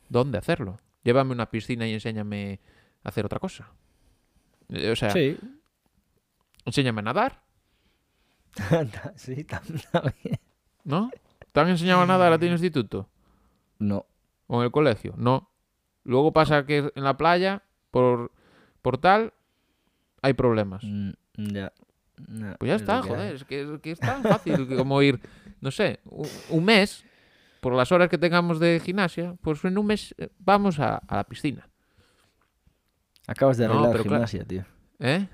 dónde 0.08 0.38
hacerlo. 0.38 0.78
Llévame 1.04 1.32
una 1.32 1.50
piscina 1.50 1.86
y 1.86 1.92
enséñame 1.92 2.58
a 3.04 3.10
hacer 3.10 3.26
otra 3.26 3.38
cosa. 3.38 3.70
Eh, 4.70 4.90
O 4.90 4.96
sea, 4.96 5.10
Sí. 5.10 5.36
enséñame 6.64 7.00
a 7.00 7.02
nadar, 7.02 7.42
sí, 9.16 9.44
tam- 9.44 9.90
también. 9.90 10.38
¿no? 10.84 11.10
¿Te 11.52 11.60
han 11.60 11.68
enseñado 11.68 12.02
a 12.02 12.06
nadar 12.06 12.32
a 12.32 12.38
ti 12.38 12.46
en 12.46 12.52
el 12.52 12.58
instituto? 12.58 13.08
No. 13.78 14.06
¿O 14.46 14.58
en 14.60 14.64
el 14.66 14.70
colegio? 14.70 15.14
No. 15.16 15.50
Luego 16.04 16.32
pasa 16.32 16.64
que 16.66 16.92
en 16.94 17.04
la 17.04 17.16
playa, 17.16 17.62
por, 17.90 18.32
por 18.82 18.98
tal, 18.98 19.32
hay 20.22 20.32
problemas. 20.34 20.82
Mm, 20.84 21.10
Ya. 21.36 21.72
No, 22.28 22.54
Pues 22.58 22.68
ya 22.68 22.74
es 22.74 22.82
está, 22.82 23.00
joder, 23.02 23.34
es 23.34 23.44
que, 23.44 23.62
es 23.62 23.80
que 23.80 23.92
es 23.92 23.98
tan 23.98 24.22
fácil 24.22 24.68
como 24.76 25.00
ir, 25.00 25.18
no 25.62 25.70
sé, 25.70 26.00
un, 26.04 26.28
un 26.50 26.64
mes, 26.66 27.02
por 27.62 27.72
las 27.74 27.90
horas 27.92 28.10
que 28.10 28.18
tengamos 28.18 28.60
de 28.60 28.78
gimnasia, 28.84 29.36
pues 29.40 29.64
en 29.64 29.78
un 29.78 29.86
mes 29.86 30.14
eh, 30.18 30.28
vamos 30.38 30.78
a, 30.80 30.96
a 30.96 31.16
la 31.16 31.24
piscina. 31.24 31.66
Acabas 33.26 33.56
de 33.56 33.66
No, 33.68 33.72
arreglar 33.72 33.88
la 33.88 34.02
claro. 34.02 34.10
gimnasia, 34.10 34.44
tío. 34.44 34.64
¿Eh? 34.98 35.28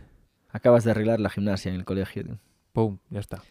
Acabas 0.50 0.85
de 0.85 0.92
arreglar 0.92 1.18
la 1.18 1.29
gimnasia 1.29 1.70
en 1.70 1.76
el 1.76 1.85
colegio, 1.85 2.22
tío. 2.24 2.38
Pum, 2.72 2.98
ya 3.11 3.18
está. 3.20 3.42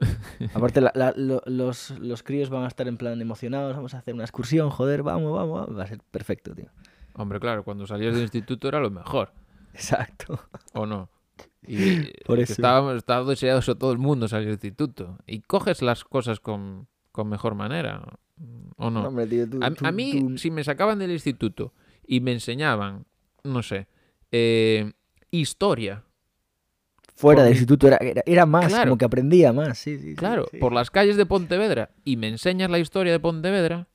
Aparte, 0.54 0.80
la- 0.80 0.92
la- 0.94 1.14
lo- 1.16 1.42
los, 1.46 1.90
los 1.98 2.22
críos 2.22 2.50
van 2.50 2.64
a 2.64 2.68
estar 2.68 2.88
en 2.88 2.96
plan 2.96 3.20
emocionados. 3.20 3.74
Vamos 3.76 3.94
a 3.94 3.98
hacer 3.98 4.14
una 4.14 4.24
excursión, 4.24 4.70
joder, 4.70 5.02
vamos, 5.02 5.32
vamos, 5.32 5.60
vamos. 5.60 5.78
Va 5.78 5.84
a 5.84 5.86
ser 5.86 5.98
perfecto, 6.10 6.54
tío. 6.54 6.66
Hombre, 7.14 7.38
claro, 7.40 7.62
cuando 7.64 7.86
salías 7.86 8.14
del 8.14 8.22
instituto 8.22 8.68
era 8.68 8.80
lo 8.80 8.90
mejor, 8.90 9.32
Exacto. 9.74 10.40
¿o 10.74 10.86
no? 10.86 11.10
Y 11.66 11.76
Por 12.26 12.38
que 12.38 12.44
eso. 12.44 12.52
estábamos, 12.54 12.96
estaba 12.96 13.28
deseado 13.28 13.58
eso 13.60 13.76
todo 13.76 13.92
el 13.92 13.98
mundo 13.98 14.28
salir 14.28 14.46
del 14.46 14.54
instituto. 14.54 15.18
Y 15.26 15.40
coges 15.40 15.82
las 15.82 16.04
cosas 16.04 16.40
con, 16.40 16.88
con 17.12 17.28
mejor 17.28 17.54
manera, 17.54 18.02
¿o 18.76 18.90
no? 18.90 19.06
Hombre, 19.08 19.26
tío, 19.26 19.48
tú- 19.48 19.60
A, 19.62 19.70
tú- 19.70 19.86
a 19.86 19.92
mí, 19.92 20.20
tú- 20.20 20.38
si 20.38 20.50
me 20.50 20.64
sacaban 20.64 20.98
del 20.98 21.10
instituto 21.12 21.72
y 22.06 22.20
me 22.20 22.32
enseñaban, 22.32 23.04
no 23.44 23.62
sé, 23.62 23.86
eh, 24.32 24.92
historia, 25.30 26.04
fuera 27.22 27.38
por 27.40 27.44
del 27.44 27.52
instituto 27.54 27.86
era, 27.86 27.96
era, 27.96 28.22
era 28.26 28.44
más, 28.46 28.66
Claro. 28.68 28.90
como 28.90 28.98
que 28.98 29.04
aprendía 29.06 29.52
más, 29.52 29.78
sí, 29.78 29.98
sí. 29.98 30.14
claro, 30.14 30.46
sí. 30.50 30.58
por 30.58 30.72
las 30.72 30.90
calles 30.90 31.16
de 31.16 31.24
Pontevedra 31.24 31.90
y 32.04 32.16
me 32.16 32.28
enseñas 32.28 32.70
la 32.70 32.78
historia 32.78 33.12
de 33.12 33.20
Pontevedra, 33.20 33.88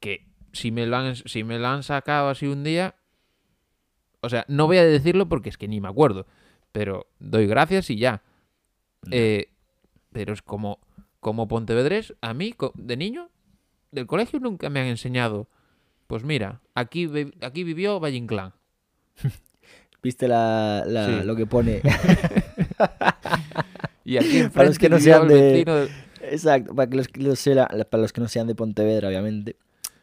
que 0.00 0.26
si 0.52 0.70
me 0.70 0.86
lo 0.86 0.96
han, 0.96 1.16
si 1.16 1.44
me 1.44 1.58
lo 1.58 1.68
han 1.68 1.82
sacado 1.82 2.28
así 2.28 2.46
un 2.46 2.64
día, 2.64 2.96
o 4.20 4.28
sea, 4.28 4.44
no 4.48 4.66
voy 4.66 4.76
a 4.76 4.84
decirlo 4.84 5.28
porque 5.28 5.48
es 5.48 5.56
que 5.56 5.68
ni 5.68 5.80
me 5.80 5.88
acuerdo, 5.88 6.26
pero 6.72 7.06
doy 7.18 7.46
gracias 7.46 7.88
y 7.90 7.96
ya. 7.96 8.22
Eh, 9.10 9.48
pero 10.12 10.32
es 10.32 10.42
como, 10.42 10.78
como 11.20 11.48
Pontevedrés, 11.48 12.14
a 12.20 12.34
mí, 12.34 12.54
de 12.74 12.96
niño, 12.96 13.30
del 13.90 14.06
colegio 14.06 14.38
nunca 14.40 14.70
me 14.70 14.80
han 14.80 14.86
enseñado. 14.86 15.48
Pues 16.06 16.24
mira, 16.24 16.60
aquí, 16.74 17.08
aquí 17.40 17.64
vivió 17.64 17.98
Valle 17.98 18.16
Inclán. 18.16 18.52
¿Viste 20.02 20.26
la, 20.28 20.84
la- 20.86 21.06
Sí. 21.20 21.26
lo 21.26 21.36
que 21.36 21.46
pone? 21.46 21.80
Y 24.04 24.16
aquí 24.16 24.38
enfrente 24.38 24.50
Para 24.54 24.68
los 24.68 24.78
que 24.78 24.88
no 24.88 24.98
sean 24.98 25.28
de- 25.28 25.88
Exacto, 26.22 26.74
para, 26.74 26.90
que 26.90 26.96
los, 26.96 27.16
los 27.16 27.38
sea- 27.38 27.68
para 27.68 28.02
los 28.02 28.12
que 28.12 28.20
no 28.20 28.28
sean 28.28 28.46
de 28.48 28.54
Pontevedra, 28.54 29.08
obviamente. 29.08 29.56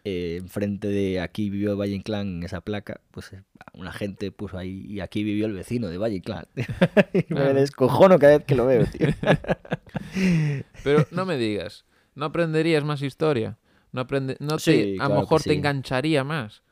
eh, 0.05 0.37
enfrente 0.39 0.87
de 0.87 1.19
aquí 1.19 1.49
vivió 1.49 1.75
Valle 1.75 1.93
Inclán, 1.95 2.37
en 2.37 2.43
esa 2.43 2.61
placa, 2.61 3.01
pues 3.11 3.33
eh, 3.33 3.43
una 3.73 3.91
gente 3.91 4.31
puso 4.31 4.57
ahí 4.57 4.85
y 4.87 5.01
aquí 5.01 5.23
vivió 5.25 5.45
el 5.45 5.53
vecino 5.53 5.89
de 5.89 5.97
Valle 5.97 6.15
Inclán. 6.15 6.45
y 7.13 7.33
me 7.33 7.53
descojono 7.53 8.17
cada 8.17 8.37
vez 8.37 8.45
que 8.45 8.55
lo 8.55 8.65
veo, 8.65 8.85
tío. 8.85 9.09
Pero 10.83 11.05
no 11.11 11.25
me 11.25 11.37
digas, 11.37 11.85
¿no 12.15 12.25
aprenderías 12.25 12.83
más 12.85 13.01
historia? 13.01 13.57
No, 13.91 14.01
aprende... 14.01 14.37
no 14.39 14.55
te... 14.57 14.59
Sí, 14.63 14.93
a 14.93 14.97
claro 14.97 15.13
lo 15.15 15.19
mejor 15.21 15.41
te 15.43 15.53
engancharía 15.53 16.23
más. 16.23 16.63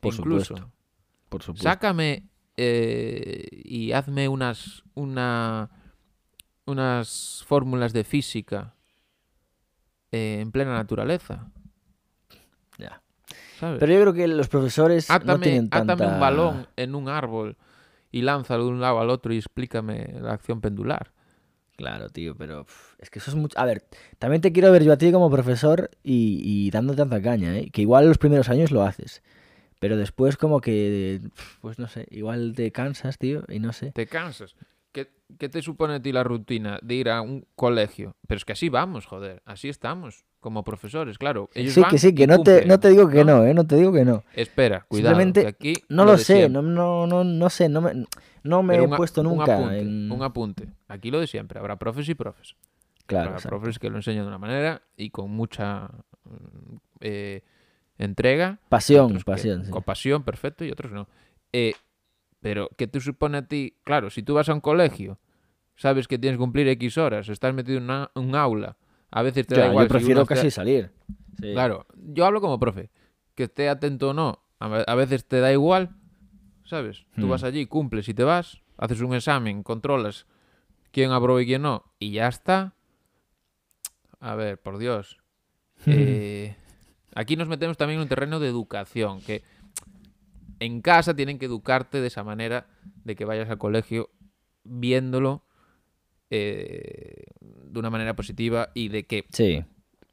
Por 0.00 0.14
incluso. 0.14 0.44
supuesto. 0.44 0.70
Por 1.28 1.42
supuesto. 1.42 1.68
Sácame 1.68 2.24
eh, 2.60 3.46
y 3.52 3.92
hazme 3.92 4.28
unas 4.28 4.82
una 4.94 5.70
unas 6.66 7.44
fórmulas 7.46 7.92
de 7.92 8.02
física 8.04 8.74
eh, 10.10 10.40
en 10.40 10.50
plena 10.50 10.72
naturaleza, 10.74 11.50
Ya. 12.78 13.00
¿sabes? 13.60 13.78
Pero 13.78 13.92
yo 13.92 14.00
creo 14.00 14.12
que 14.12 14.28
los 14.28 14.48
profesores 14.48 15.08
no 15.08 15.14
átame, 15.14 15.44
tienen 15.44 15.70
tanta... 15.70 15.92
átame 15.94 16.12
un 16.12 16.20
balón 16.20 16.66
en 16.76 16.94
un 16.94 17.08
árbol 17.08 17.56
y 18.10 18.22
lánzalo 18.22 18.64
de 18.64 18.70
un 18.70 18.80
lado 18.80 19.00
al 19.00 19.10
otro 19.10 19.32
y 19.32 19.36
explícame 19.38 20.14
la 20.20 20.32
acción 20.32 20.60
pendular. 20.60 21.12
Claro, 21.76 22.08
tío, 22.10 22.34
pero 22.36 22.66
es 22.98 23.08
que 23.08 23.20
eso 23.20 23.30
es 23.30 23.36
mucho... 23.36 23.56
A 23.58 23.64
ver, 23.64 23.84
también 24.18 24.42
te 24.42 24.52
quiero 24.52 24.72
ver 24.72 24.82
yo 24.82 24.92
a 24.92 24.98
ti 24.98 25.12
como 25.12 25.30
profesor 25.30 25.90
y, 26.02 26.40
y 26.44 26.70
dando 26.70 26.96
tanta 26.96 27.22
caña, 27.22 27.56
¿eh? 27.56 27.70
Que 27.70 27.82
igual 27.82 28.08
los 28.08 28.18
primeros 28.18 28.48
años 28.48 28.72
lo 28.72 28.82
haces, 28.82 29.22
pero 29.78 29.96
después 29.96 30.36
como 30.36 30.60
que, 30.60 31.20
pues 31.60 31.78
no 31.78 31.88
sé, 31.88 32.06
igual 32.10 32.52
te 32.54 32.70
cansas, 32.72 33.18
tío, 33.18 33.44
y 33.48 33.58
no 33.60 33.72
sé. 33.72 33.92
Te 33.92 34.06
cansas. 34.06 34.56
¿Qué, 34.92 35.10
qué 35.38 35.48
te 35.48 35.62
supone 35.62 35.94
a 35.94 36.02
ti 36.02 36.12
la 36.12 36.24
rutina 36.24 36.78
de 36.82 36.94
ir 36.94 37.10
a 37.10 37.20
un 37.20 37.46
colegio? 37.54 38.16
Pero 38.26 38.38
es 38.38 38.44
que 38.44 38.54
así 38.54 38.68
vamos, 38.68 39.06
joder. 39.06 39.42
Así 39.44 39.68
estamos, 39.68 40.24
como 40.40 40.64
profesores, 40.64 41.18
claro. 41.18 41.50
Ellos 41.54 41.74
sí, 41.74 41.80
van 41.80 41.90
que 41.90 41.98
sí, 41.98 42.14
que 42.14 42.26
no 42.26 42.42
te, 42.42 42.64
no 42.64 42.80
te 42.80 42.88
digo 42.88 43.08
que 43.08 43.24
no, 43.24 43.44
¿eh? 43.44 43.54
No 43.54 43.66
te 43.66 43.76
digo 43.76 43.92
que 43.92 44.04
no. 44.04 44.24
Espera, 44.34 44.86
cuidado. 44.88 45.14
Simplemente 45.14 45.42
que 45.42 45.48
aquí 45.48 45.74
No 45.88 46.04
lo 46.04 46.16
sé, 46.16 46.48
no, 46.48 46.62
no, 46.62 47.06
no, 47.06 47.22
no 47.22 47.50
sé, 47.50 47.68
no 47.68 47.82
me, 47.82 48.06
no 48.42 48.62
me 48.62 48.76
he 48.76 48.80
un 48.80 48.96
puesto 48.96 49.20
un 49.20 49.28
nunca 49.28 49.54
apunte, 49.54 49.78
en... 49.80 50.10
Un 50.10 50.22
apunte. 50.22 50.68
Aquí 50.88 51.10
lo 51.10 51.20
de 51.20 51.26
siempre. 51.26 51.58
Habrá 51.58 51.78
profes 51.78 52.08
y 52.08 52.14
profes. 52.14 52.56
Claro, 53.06 53.30
Habrá 53.30 53.40
profes 53.48 53.78
que 53.78 53.90
lo 53.90 53.96
enseñan 53.96 54.24
de 54.24 54.28
una 54.28 54.38
manera 54.38 54.82
y 54.96 55.10
con 55.10 55.30
mucha 55.30 55.90
eh, 57.00 57.42
entrega. 57.98 58.58
Pasión, 58.68 59.18
que- 59.18 59.24
pasión, 59.24 59.64
sí. 59.64 59.70
Con 59.70 59.82
pasión, 59.82 60.22
perfecto, 60.22 60.64
y 60.64 60.70
otros 60.70 60.92
no. 60.92 61.08
Eh, 61.52 61.74
pero, 62.40 62.70
¿qué 62.76 62.86
te 62.86 63.00
supone 63.00 63.38
a 63.38 63.46
ti? 63.46 63.74
Claro, 63.84 64.10
si 64.10 64.22
tú 64.22 64.34
vas 64.34 64.48
a 64.48 64.54
un 64.54 64.60
colegio, 64.60 65.18
sabes 65.76 66.06
que 66.08 66.18
tienes 66.18 66.36
que 66.36 66.40
cumplir 66.40 66.68
X 66.68 66.96
horas, 66.98 67.28
estás 67.28 67.52
metido 67.54 67.78
en 67.78 67.84
una- 67.84 68.10
un 68.14 68.34
aula, 68.34 68.76
a 69.10 69.22
veces 69.22 69.46
te 69.46 69.56
da 69.56 69.66
igual. 69.68 69.86
yo 69.86 69.88
prefiero 69.88 70.24
casi 70.26 70.50
salir. 70.50 70.90
Sí. 71.40 71.52
Claro, 71.52 71.86
yo 71.96 72.24
hablo 72.26 72.40
como 72.40 72.58
profe, 72.58 72.90
que 73.34 73.44
esté 73.44 73.68
atento 73.68 74.10
o 74.10 74.14
no, 74.14 74.42
a 74.60 74.94
veces 74.94 75.24
te 75.26 75.40
da 75.40 75.52
igual, 75.52 75.90
¿sabes? 76.64 77.06
Tú 77.16 77.26
Hmm. 77.26 77.30
vas 77.30 77.42
allí, 77.44 77.66
cumples 77.66 78.08
y 78.08 78.14
te 78.14 78.24
vas, 78.24 78.60
haces 78.76 79.00
un 79.00 79.14
examen, 79.14 79.62
controlas 79.62 80.26
quién 80.90 81.10
aprobó 81.12 81.40
y 81.40 81.46
quién 81.46 81.62
no, 81.62 81.84
y 81.98 82.12
ya 82.12 82.28
está. 82.28 82.74
A 84.20 84.34
ver, 84.34 84.58
por 84.60 84.78
Dios. 84.78 85.18
Eh, 85.86 86.56
aquí 87.14 87.36
nos 87.36 87.48
metemos 87.48 87.76
también 87.76 87.98
en 87.98 88.02
un 88.02 88.08
terreno 88.08 88.40
de 88.40 88.48
educación, 88.48 89.20
que 89.20 89.42
en 90.60 90.80
casa 90.82 91.14
tienen 91.14 91.38
que 91.38 91.46
educarte 91.46 92.00
de 92.00 92.06
esa 92.08 92.24
manera, 92.24 92.66
de 93.04 93.14
que 93.16 93.24
vayas 93.24 93.48
al 93.50 93.58
colegio 93.58 94.10
viéndolo 94.64 95.44
eh, 96.30 97.24
de 97.40 97.78
una 97.78 97.90
manera 97.90 98.14
positiva 98.14 98.70
y 98.74 98.88
de 98.88 99.04
que 99.06 99.24
Sí, 99.32 99.64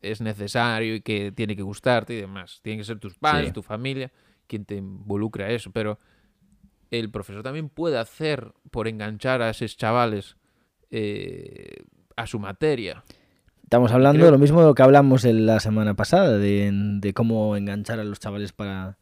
es 0.01 0.21
necesario 0.21 0.95
y 0.95 1.01
que 1.01 1.31
tiene 1.31 1.55
que 1.55 1.61
gustarte 1.63 2.13
y 2.13 2.21
demás. 2.21 2.59
Tienen 2.61 2.79
que 2.79 2.85
ser 2.85 2.99
tus 2.99 3.15
padres, 3.17 3.47
Sí. 3.47 3.53
tu 3.53 3.63
familia, 3.63 4.11
quien 4.47 4.65
te 4.65 4.75
involucre 4.75 5.45
a 5.45 5.49
eso. 5.49 5.71
Pero 5.71 5.99
el 6.91 7.09
profesor 7.09 7.43
también 7.43 7.69
puede 7.69 7.97
hacer 7.97 8.53
por 8.71 8.87
enganchar 8.87 9.41
a 9.41 9.49
esos 9.49 9.75
chavales 9.77 10.37
eh, 10.91 11.83
a 12.15 12.27
su 12.27 12.39
materia. 12.39 13.03
Estamos 13.65 13.91
hablando 13.91 14.19
Creo- 14.19 14.25
de 14.27 14.31
lo 14.31 14.37
mismo 14.37 14.73
que 14.75 14.83
hablamos 14.83 15.25
en 15.25 15.45
la 15.47 15.59
semana 15.59 15.95
pasada, 15.95 16.37
de, 16.37 16.69
de 16.71 17.13
cómo 17.13 17.57
enganchar 17.57 17.99
a 17.99 18.03
los 18.03 18.19
chavales 18.19 18.53
para, 18.53 18.97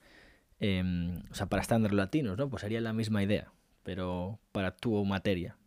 em, 0.59 1.21
o 1.29 1.35
sea, 1.35 1.47
para 1.47 1.61
estándares 1.61 1.95
latinos, 1.95 2.37
¿no? 2.37 2.49
Pues 2.49 2.61
sería 2.61 2.79
la 2.79 2.93
misma 2.93 3.21
idea, 3.23 3.51
pero 3.83 4.39
para 4.53 4.71
tu 4.71 5.03
materia. 5.03 5.57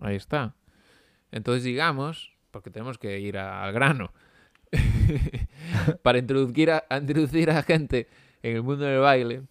Ahí 0.00 0.16
está. 0.16 0.54
Entonces 1.30 1.62
digamos, 1.62 2.32
porque 2.50 2.70
tenemos 2.70 2.98
que 2.98 3.20
ir 3.20 3.38
a- 3.38 3.62
al 3.64 3.72
grano, 3.72 4.12
para 6.02 6.18
introducir 6.18 6.70
a, 6.72 6.84
a 6.88 6.98
introducir 6.98 7.48
a 7.50 7.62
gente 7.62 8.08
en 8.42 8.56
el 8.56 8.62
mundo 8.62 8.84
del 8.84 9.00
baile. 9.00 9.42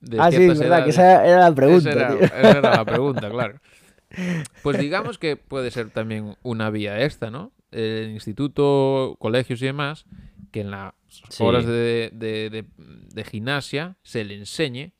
de 0.00 0.20
ah, 0.20 0.30
sí, 0.32 0.42
es 0.42 0.58
verdad, 0.58 0.84
que 0.84 0.90
esa 0.90 1.24
era 1.26 1.40
la 1.50 1.54
pregunta. 1.54 1.90
Esa 1.90 2.00
era, 2.00 2.08
tío. 2.16 2.20
esa 2.24 2.50
era 2.58 2.60
la 2.76 2.84
pregunta, 2.84 3.30
claro. 3.30 3.60
Pues 4.62 4.78
digamos 4.78 5.18
que 5.18 5.36
puede 5.36 5.70
ser 5.70 5.90
también 5.90 6.36
una 6.42 6.70
vía 6.70 7.00
esta, 7.00 7.30
¿no? 7.30 7.50
El 7.76 8.10
instituto, 8.10 9.16
colegios 9.18 9.60
y 9.62 9.66
demás, 9.66 10.06
que 10.52 10.60
en 10.62 10.70
las 10.70 10.94
Sí. 11.08 11.42
horas 11.42 11.66
de, 11.66 12.10
de- 12.12 12.50
de- 12.50 12.64
de 12.78 13.24
gimnasia 13.24 13.96
se 14.02 14.24
le 14.24 14.34
enseñe 14.36 14.92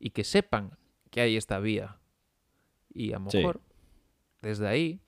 y 0.00 0.10
que 0.10 0.24
sepan 0.24 0.76
que 1.10 1.20
hay 1.20 1.36
esta 1.36 1.58
vía. 1.60 1.98
Y 2.92 3.12
a 3.12 3.18
lo 3.18 3.30
Sí. 3.30 3.38
mejor 3.38 3.60
desde 4.42 4.66
ahí 4.68 5.00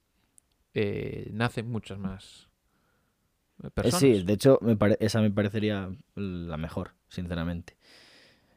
eh, 0.75 1.31
nacen 1.33 1.69
muchas 1.71 1.99
más 1.99 2.49
Eh, 3.65 3.71
personas. 3.71 4.01
Sí, 4.01 4.23
de 4.23 4.33
hecho, 4.33 4.59
me 4.63 4.77
pare- 4.77 4.97
esa 5.01 5.21
me 5.21 5.31
parecería 5.31 5.91
la 6.15 6.57
mejor, 6.57 6.93
sinceramente. 7.09 7.77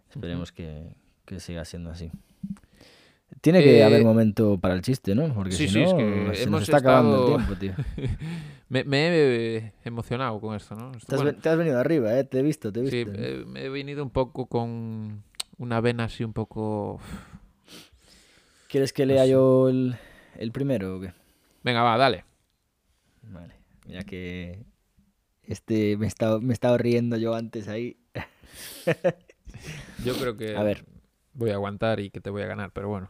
Esperemos 0.09 0.51
que, 0.51 0.95
que 1.25 1.39
siga 1.39 1.65
siendo 1.65 1.89
así. 1.89 2.11
Tiene 3.39 3.63
que 3.63 3.79
Eh, 3.79 3.83
haber 3.83 4.03
momento 4.03 4.59
para 4.59 4.73
el 4.75 4.81
chiste, 4.81 5.15
¿no? 5.15 5.33
Porque 5.33 5.51
sí, 5.51 5.67
si 5.67 5.71
sí, 5.71 5.79
no, 5.79 5.85
es 5.85 5.93
que 5.93 6.35
se 6.43 6.49
nos 6.49 6.61
está 6.63 6.77
acabando 6.77 7.17
el 7.17 7.25
tiempo, 7.25 7.55
tío. 7.57 7.73
Me, 8.69 8.83
me 8.83 9.07
he 9.07 9.73
emocionado 9.83 10.39
con 10.39 10.55
esto, 10.55 10.75
¿no? 10.75 10.91
Te 10.91 10.97
has, 10.97 11.07
Bueno, 11.17 11.31
ven- 11.31 11.41
te 11.41 11.49
has 11.49 11.57
venido 11.57 11.79
arriba, 11.79 12.17
¿eh? 12.17 12.23
Te 12.23 12.39
he 12.39 12.41
visto, 12.41 12.71
te 12.71 12.79
he 12.81 12.83
Sí, 12.83 12.97
visto. 12.97 13.11
eh, 13.15 13.43
me 13.47 13.65
he 13.65 13.69
venido 13.69 14.03
un 14.03 14.09
poco 14.11 14.45
con 14.47 15.23
una 15.57 15.81
vena 15.81 16.05
así 16.05 16.23
un 16.23 16.33
poco... 16.33 16.99
¿Quieres 18.67 18.93
que 18.93 19.05
lea 19.05 19.25
sí. 19.25 19.31
yo 19.31 19.69
el, 19.69 19.95
el 20.37 20.51
primero 20.51 20.97
o 20.97 21.01
qué? 21.01 21.13
Venga, 21.63 21.81
va, 21.83 21.97
dale. 21.97 22.25
Vale, 23.23 23.53
mira 23.87 24.03
que 24.03 24.65
este 25.43 25.97
me 25.97 26.05
he 26.05 26.07
estado, 26.07 26.41
me 26.41 26.49
he 26.49 26.53
estado 26.53 26.77
riendo 26.77 27.17
yo 27.17 27.35
antes 27.35 27.67
ahí. 27.67 27.97
Yo 30.03 30.15
creo 30.15 30.37
que 30.37 30.55
A 30.55 30.63
ver. 30.63 30.85
voy 31.33 31.51
a 31.51 31.55
aguantar 31.55 31.99
y 31.99 32.09
que 32.09 32.21
te 32.21 32.29
voy 32.29 32.41
a 32.41 32.47
ganar, 32.47 32.71
pero 32.71 32.89
bueno. 32.89 33.09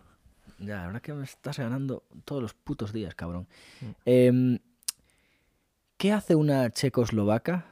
Ya, 0.61 0.77
la 0.77 0.85
verdad 0.87 1.01
que 1.01 1.13
me 1.13 1.23
estás 1.23 1.57
ganando 1.57 2.03
todos 2.23 2.41
los 2.41 2.53
putos 2.53 2.93
días, 2.93 3.15
cabrón. 3.15 3.47
Mm. 3.81 3.85
Em, 4.05 4.59
¿Qué 5.97 6.11
hace 6.11 6.35
una 6.35 6.69
checoslovaca? 6.71 7.65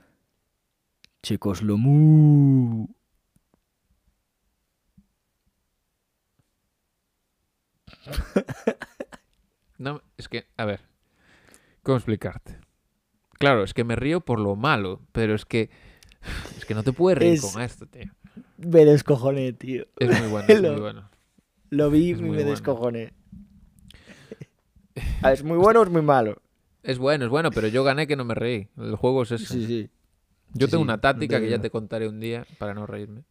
Checoslomu. 1.24 2.88
No, 9.78 10.02
es 10.18 10.28
que, 10.28 10.46
a 10.58 10.66
ver, 10.66 10.82
¿cómo 11.84 11.96
explicarte? 11.98 12.60
Claro, 13.38 13.64
es 13.64 13.74
que 13.74 13.86
me 13.86 13.96
río 13.96 14.20
por 14.20 14.38
lo 14.40 14.58
malo, 14.58 15.00
pero 15.14 15.34
es 15.36 15.46
que 15.46 15.70
es 16.58 16.66
que 16.66 16.74
no 16.74 16.84
te 16.84 16.92
puedes 16.92 17.18
reír 17.18 17.36
Es- 17.36 17.42
con 17.42 17.62
esto, 17.62 17.86
tío. 17.88 18.12
Me 18.58 18.84
descojoné, 18.84 19.54
tío. 19.54 19.86
Es 19.98 20.20
muy 20.20 20.28
bueno, 20.28 20.48
es 20.54 20.60
Lo- 20.62 20.72
muy 20.74 20.82
bueno. 20.82 21.10
Lo 21.70 21.90
vi 21.90 22.10
y 22.10 22.16
me 22.16 22.28
bueno. 22.30 22.44
descojoné. 22.50 23.14
¿Es 25.32 25.44
muy 25.44 25.58
bueno 25.58 25.82
o 25.82 25.84
es 25.84 25.90
muy 25.90 26.02
malo? 26.02 26.42
Es 26.84 26.98
bueno, 26.98 27.26
es 27.26 27.30
bueno, 27.32 27.52
pero 27.52 27.68
yo 27.68 27.84
gané 27.84 28.08
que 28.08 28.16
no 28.16 28.26
me 28.26 28.34
reí. 28.36 28.68
El 28.78 28.96
juego 28.96 29.24
es 29.24 29.32
eso. 29.32 29.54
Sí, 29.54 29.66
sí. 29.66 29.90
Yo 30.54 30.68
sí, 30.68 30.72
tengo 30.72 30.84
sí, 30.84 30.86
una 30.88 30.94
no 30.96 31.00
táctica 31.02 31.38
te 31.38 31.44
que 31.44 31.50
ya 31.50 31.60
te 31.60 31.70
contaré 31.70 32.08
un 32.08 32.20
día 32.20 32.46
para 32.58 32.74
no 32.74 32.86
reírme. 32.88 33.24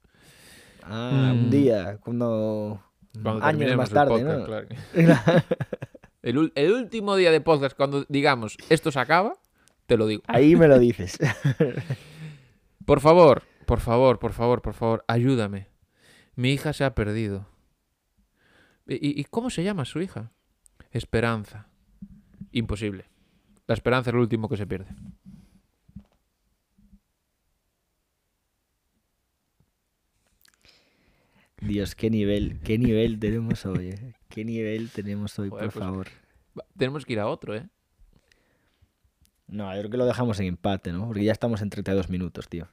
Ah, 0.82 1.30
un 1.34 1.48
Mm. 1.48 1.50
día, 1.50 1.98
cuando... 1.98 2.82
Cuando 3.22 3.44
años 3.44 3.76
más 3.76 3.88
el 3.88 3.94
tarde, 3.94 4.10
podcast, 4.10 4.38
¿no? 4.38 4.44
claro. 4.44 4.68
El, 6.22 6.52
el 6.56 6.72
último 6.72 7.16
día 7.16 7.30
de 7.32 7.40
podcast, 7.40 7.76
cuando 7.76 8.04
digamos 8.08 8.56
esto 8.68 8.90
se 8.92 8.98
acaba, 9.00 9.34
te 9.86 9.96
lo 9.96 10.06
digo. 10.06 10.22
Ahí 10.26 10.56
me 10.56 10.68
lo 10.68 10.78
dices. 10.78 11.16
Por 12.84 13.00
favor, 13.00 13.42
por 13.66 13.80
favor, 13.80 14.18
por 14.18 14.32
favor, 14.32 14.60
por 14.60 14.74
favor, 14.74 15.04
ayúdame. 15.08 15.68
Mi 16.34 16.52
hija 16.52 16.72
se 16.72 16.84
ha 16.84 16.94
perdido. 16.94 17.46
¿Y, 18.88 19.24
cómo 19.24 19.50
se 19.50 19.62
llama 19.62 19.84
su 19.84 20.00
hija? 20.00 20.30
Esperanza. 20.92 21.66
Imposible. 22.52 23.04
La 23.66 23.74
esperanza 23.74 24.10
es 24.10 24.14
lo 24.14 24.22
último 24.22 24.48
que 24.48 24.56
se 24.56 24.66
pierde. 24.66 24.90
Dios, 31.60 31.94
qué 31.94 32.08
nivel, 32.08 32.60
qué 32.60 32.78
nivel 32.78 33.18
tenemos 33.18 33.66
hoy, 33.66 33.88
eh. 33.90 34.14
Qué 34.28 34.44
nivel 34.44 34.90
tenemos 34.90 35.38
hoy, 35.38 35.48
Joder, 35.50 35.64
por 35.66 35.72
pues- 35.72 35.84
favor. 35.84 36.08
Tenemos 36.76 37.04
que 37.04 37.12
ir 37.12 37.20
a 37.20 37.26
otro, 37.26 37.54
¿eh? 37.54 37.68
No, 39.48 39.72
yo 39.74 39.80
creo 39.80 39.90
que 39.90 39.96
lo 39.96 40.06
dejamos 40.06 40.38
en 40.40 40.46
empate, 40.46 40.92
¿no? 40.92 41.06
Porque 41.06 41.24
ya 41.24 41.32
estamos 41.32 41.62
en 41.62 41.70
32 41.70 42.08
minutos, 42.10 42.48
tío. 42.48 42.68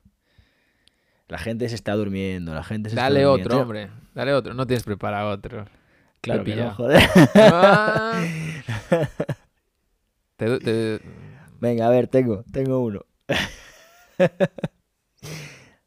La 1.27 1.37
gente 1.37 1.67
se 1.69 1.75
está 1.75 1.93
durmiendo, 1.93 2.53
la 2.53 2.63
gente 2.63 2.89
se 2.89 2.95
Dale 2.95 3.21
está 3.21 3.31
otro, 3.31 3.61
hombre. 3.61 3.89
Dale 4.13 4.33
otro. 4.33 4.53
No 4.53 4.67
tienes 4.67 4.83
preparado 4.83 5.29
otro. 5.31 5.65
Claro 6.25 6.43
que 6.43 6.55
no, 6.55 6.73
joder. 6.73 7.03
Ah. 7.35 8.25
Te 10.37 10.99
Venga, 11.61 11.85
a 11.85 11.89
ver, 11.91 12.07
tengo, 12.07 12.43
tengo 12.51 12.79
uno. 12.79 13.05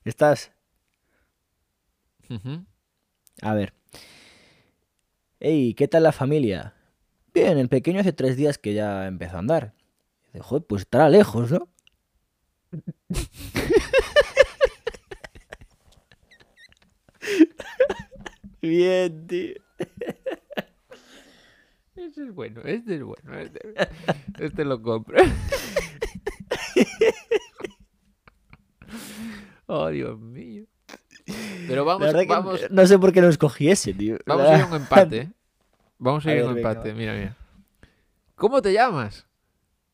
¿Estás? 0.05 0.53
A 3.43 3.55
ver. 3.55 3.75
Ey, 5.41 5.75
¿qué 5.75 5.89
tal 5.89 6.05
la 6.05 6.13
familia? 6.13 6.75
Bien, 7.35 7.59
el 7.59 7.69
pequeño 7.69 7.99
hace 7.99 8.13
tres 8.13 8.37
días 8.37 8.59
que 8.59 8.75
ya 8.75 9.09
empezó 9.09 9.35
a 9.37 9.41
andar. 9.41 9.75
Dice, 10.27 10.39
joder, 10.39 10.65
pues 10.69 10.83
estará 10.83 11.09
lejos, 11.09 11.51
¿no? 11.51 11.69
Bien, 18.63 19.27
tío. 19.27 19.68
Este 21.99 22.23
es 22.23 22.33
bueno, 22.33 22.61
este 22.65 22.95
es 22.95 23.03
bueno. 23.03 23.39
Este, 23.39 23.61
este 24.39 24.65
lo 24.65 24.81
compro. 24.81 25.19
Oh, 29.71 29.89
Dios 29.89 30.19
mío. 30.19 30.65
Pero 31.67 31.85
vamos, 31.85 32.11
vamos, 32.27 32.71
no 32.71 32.87
sé 32.87 32.99
por 32.99 33.13
qué 33.13 33.21
no 33.21 33.29
escogí 33.29 33.69
ese, 33.69 33.93
tío. 33.93 34.17
vamos 34.25 34.47
a 34.47 34.57
ir 34.57 34.63
a 34.63 34.67
un 34.67 34.75
empate. 34.77 35.31
Vamos 35.99 36.25
a 36.25 36.33
ir 36.33 36.39
a 36.39 36.41
ver, 36.41 36.49
un 36.49 36.55
venga, 36.55 36.71
empate. 36.71 36.95
Mira, 36.95 37.13
mira. 37.13 37.37
¿Cómo 38.35 38.63
te 38.63 38.73
llamas? 38.73 39.27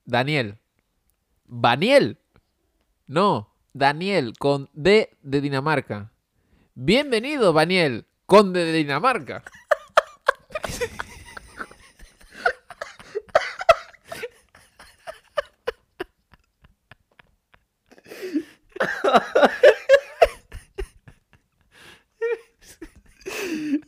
Daniel. 0.05 0.59
¿Baniel? 1.47 2.19
No, 3.09 3.53
Daniel, 3.73 4.35
con 4.38 4.71
D 4.75 5.11
de 5.23 5.40
Dinamarca. 5.40 6.12
Bienvenido, 6.77 7.53
Daniel, 7.53 8.07
conde 8.27 8.64
de 8.64 8.73
Dinamarca. 8.75 9.43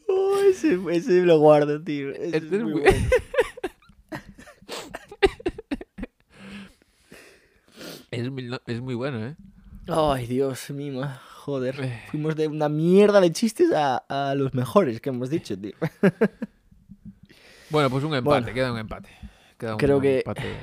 Oh, 0.09 0.39
ese, 0.49 0.79
ese 0.93 1.23
lo 1.23 1.39
guardo, 1.39 1.83
tío. 1.83 2.11
Ese 2.11 2.37
Este 2.39 2.57
es 2.57 2.63
muy 2.63 2.73
bueno. 2.81 2.97
Es 8.11 8.31
muy, 8.31 8.51
es 8.67 8.81
muy 8.81 8.95
bueno, 8.95 9.27
¿eh? 9.27 9.37
Ay, 9.89 10.27
Dios 10.27 10.71
mío, 10.71 11.07
joder. 11.45 11.79
Eh. 11.81 12.03
Fuimos 12.11 12.35
de 12.37 12.47
una 12.49 12.69
mierda 12.69 13.21
de 13.21 13.31
chistes 13.33 13.73
a, 13.73 13.97
a 14.31 14.35
los 14.35 14.55
mejores 14.55 15.01
que 15.01 15.11
hemos 15.11 15.31
dicho, 15.31 15.59
tío. 15.59 15.73
Bueno, 17.69 17.91
pues 17.91 18.05
un 18.05 18.15
empate, 18.15 18.23
Bueno. 18.43 18.55
queda 18.55 18.73
un 18.73 18.79
empate. 18.79 19.09
Queda 19.59 19.73
un 19.73 19.79
Creo 19.79 20.01
que- 20.01 20.19
empate. 20.19 20.55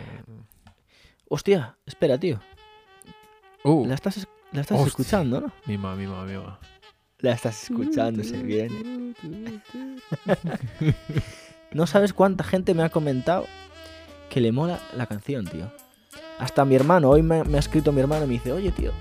Hostia, 1.27 1.77
espera, 1.86 2.17
tío. 2.17 2.39
Uh, 3.64 3.86
La 3.88 3.95
estás, 3.95 4.28
la 4.51 4.61
estás 4.61 4.78
Hostia. 4.78 4.89
escuchando, 4.89 5.41
¿no? 5.41 5.51
mima, 5.66 5.95
mima, 5.95 6.24
mima. 6.26 6.59
La 7.20 7.32
estás 7.32 7.64
escuchando, 7.70 8.24
se 8.24 8.41
viene. 8.43 9.14
No 11.72 11.88
sabes 11.88 12.14
cuánta 12.14 12.43
gente 12.43 12.76
me 12.76 12.84
ha 12.84 12.89
comentado 12.89 13.45
que 14.30 14.39
le 14.41 14.51
mola 14.51 14.80
la 14.95 15.07
canción, 15.07 15.45
tío. 15.47 15.72
Hasta 16.38 16.66
mi 16.66 16.76
hermano, 16.76 17.09
hoy 17.09 17.24
me, 17.24 17.43
me 17.45 17.57
ha 17.57 17.59
escrito 17.59 17.91
mi 17.91 17.99
hermano 17.99 18.26
y 18.26 18.28
me 18.28 18.34
dice, 18.34 18.51
oye, 18.51 18.72
tío, 18.72 18.91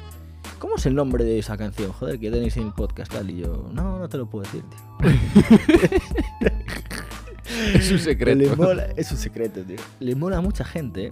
¿cómo 0.58 0.76
es 0.76 0.86
el 0.86 0.94
nombre 0.94 1.22
de 1.24 1.38
esa 1.38 1.58
canción? 1.58 1.92
Joder, 1.92 2.18
que 2.18 2.30
tenéis 2.30 2.56
en 2.56 2.68
el 2.68 2.72
podcast, 2.72 3.12
tal. 3.12 3.28
Y 3.28 3.38
yo, 3.42 3.68
no, 3.74 3.98
no 3.98 4.08
te 4.08 4.16
lo 4.16 4.24
puedo 4.24 4.44
decir, 4.44 4.62
tío. 4.70 5.10
Es 7.74 7.90
un 7.92 7.98
secreto. 7.98 8.38
Le 8.38 8.56
mola, 8.56 8.86
es 8.96 9.12
un 9.12 9.18
secreto, 9.18 9.60
tío. 9.62 9.76
Le 10.00 10.14
mola 10.14 10.38
a 10.38 10.40
mucha 10.40 10.64
gente, 10.64 11.06
¿eh? 11.06 11.10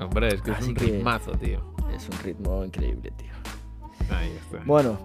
Hombre, 0.00 0.28
es 0.34 0.42
que 0.42 0.50
es 0.50 0.58
Así 0.58 0.70
un 0.70 0.74
que- 0.74 0.84
ritmazo, 0.86 1.30
tío. 1.32 1.75
Es 1.94 2.08
un 2.08 2.18
ritmo 2.18 2.64
increíble, 2.64 3.12
tío. 3.16 3.32
Ahí 4.10 4.30
está. 4.36 4.62
Bueno, 4.64 4.98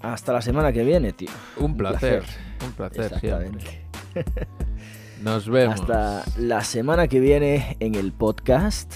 hasta 0.00 0.32
la 0.32 0.42
semana 0.42 0.72
que 0.72 0.84
viene, 0.84 1.12
tío. 1.12 1.30
un 1.58 1.76
placer. 1.76 2.20
placer. 2.20 2.40
Un 2.64 2.72
placer 2.72 3.20
siempre. 3.20 3.82
Exactamente. 4.14 4.48
Nos 5.22 5.48
vemos. 5.48 5.80
Hasta 5.80 6.24
la 6.38 6.62
semana 6.62 7.08
que 7.08 7.18
viene 7.20 7.76
en 7.80 7.94
el 7.94 8.12
podcast. 8.12 8.94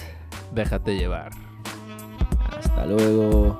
Déjate 0.53 0.95
llevar. 0.95 1.31
Hasta 2.57 2.85
luego. 2.85 3.59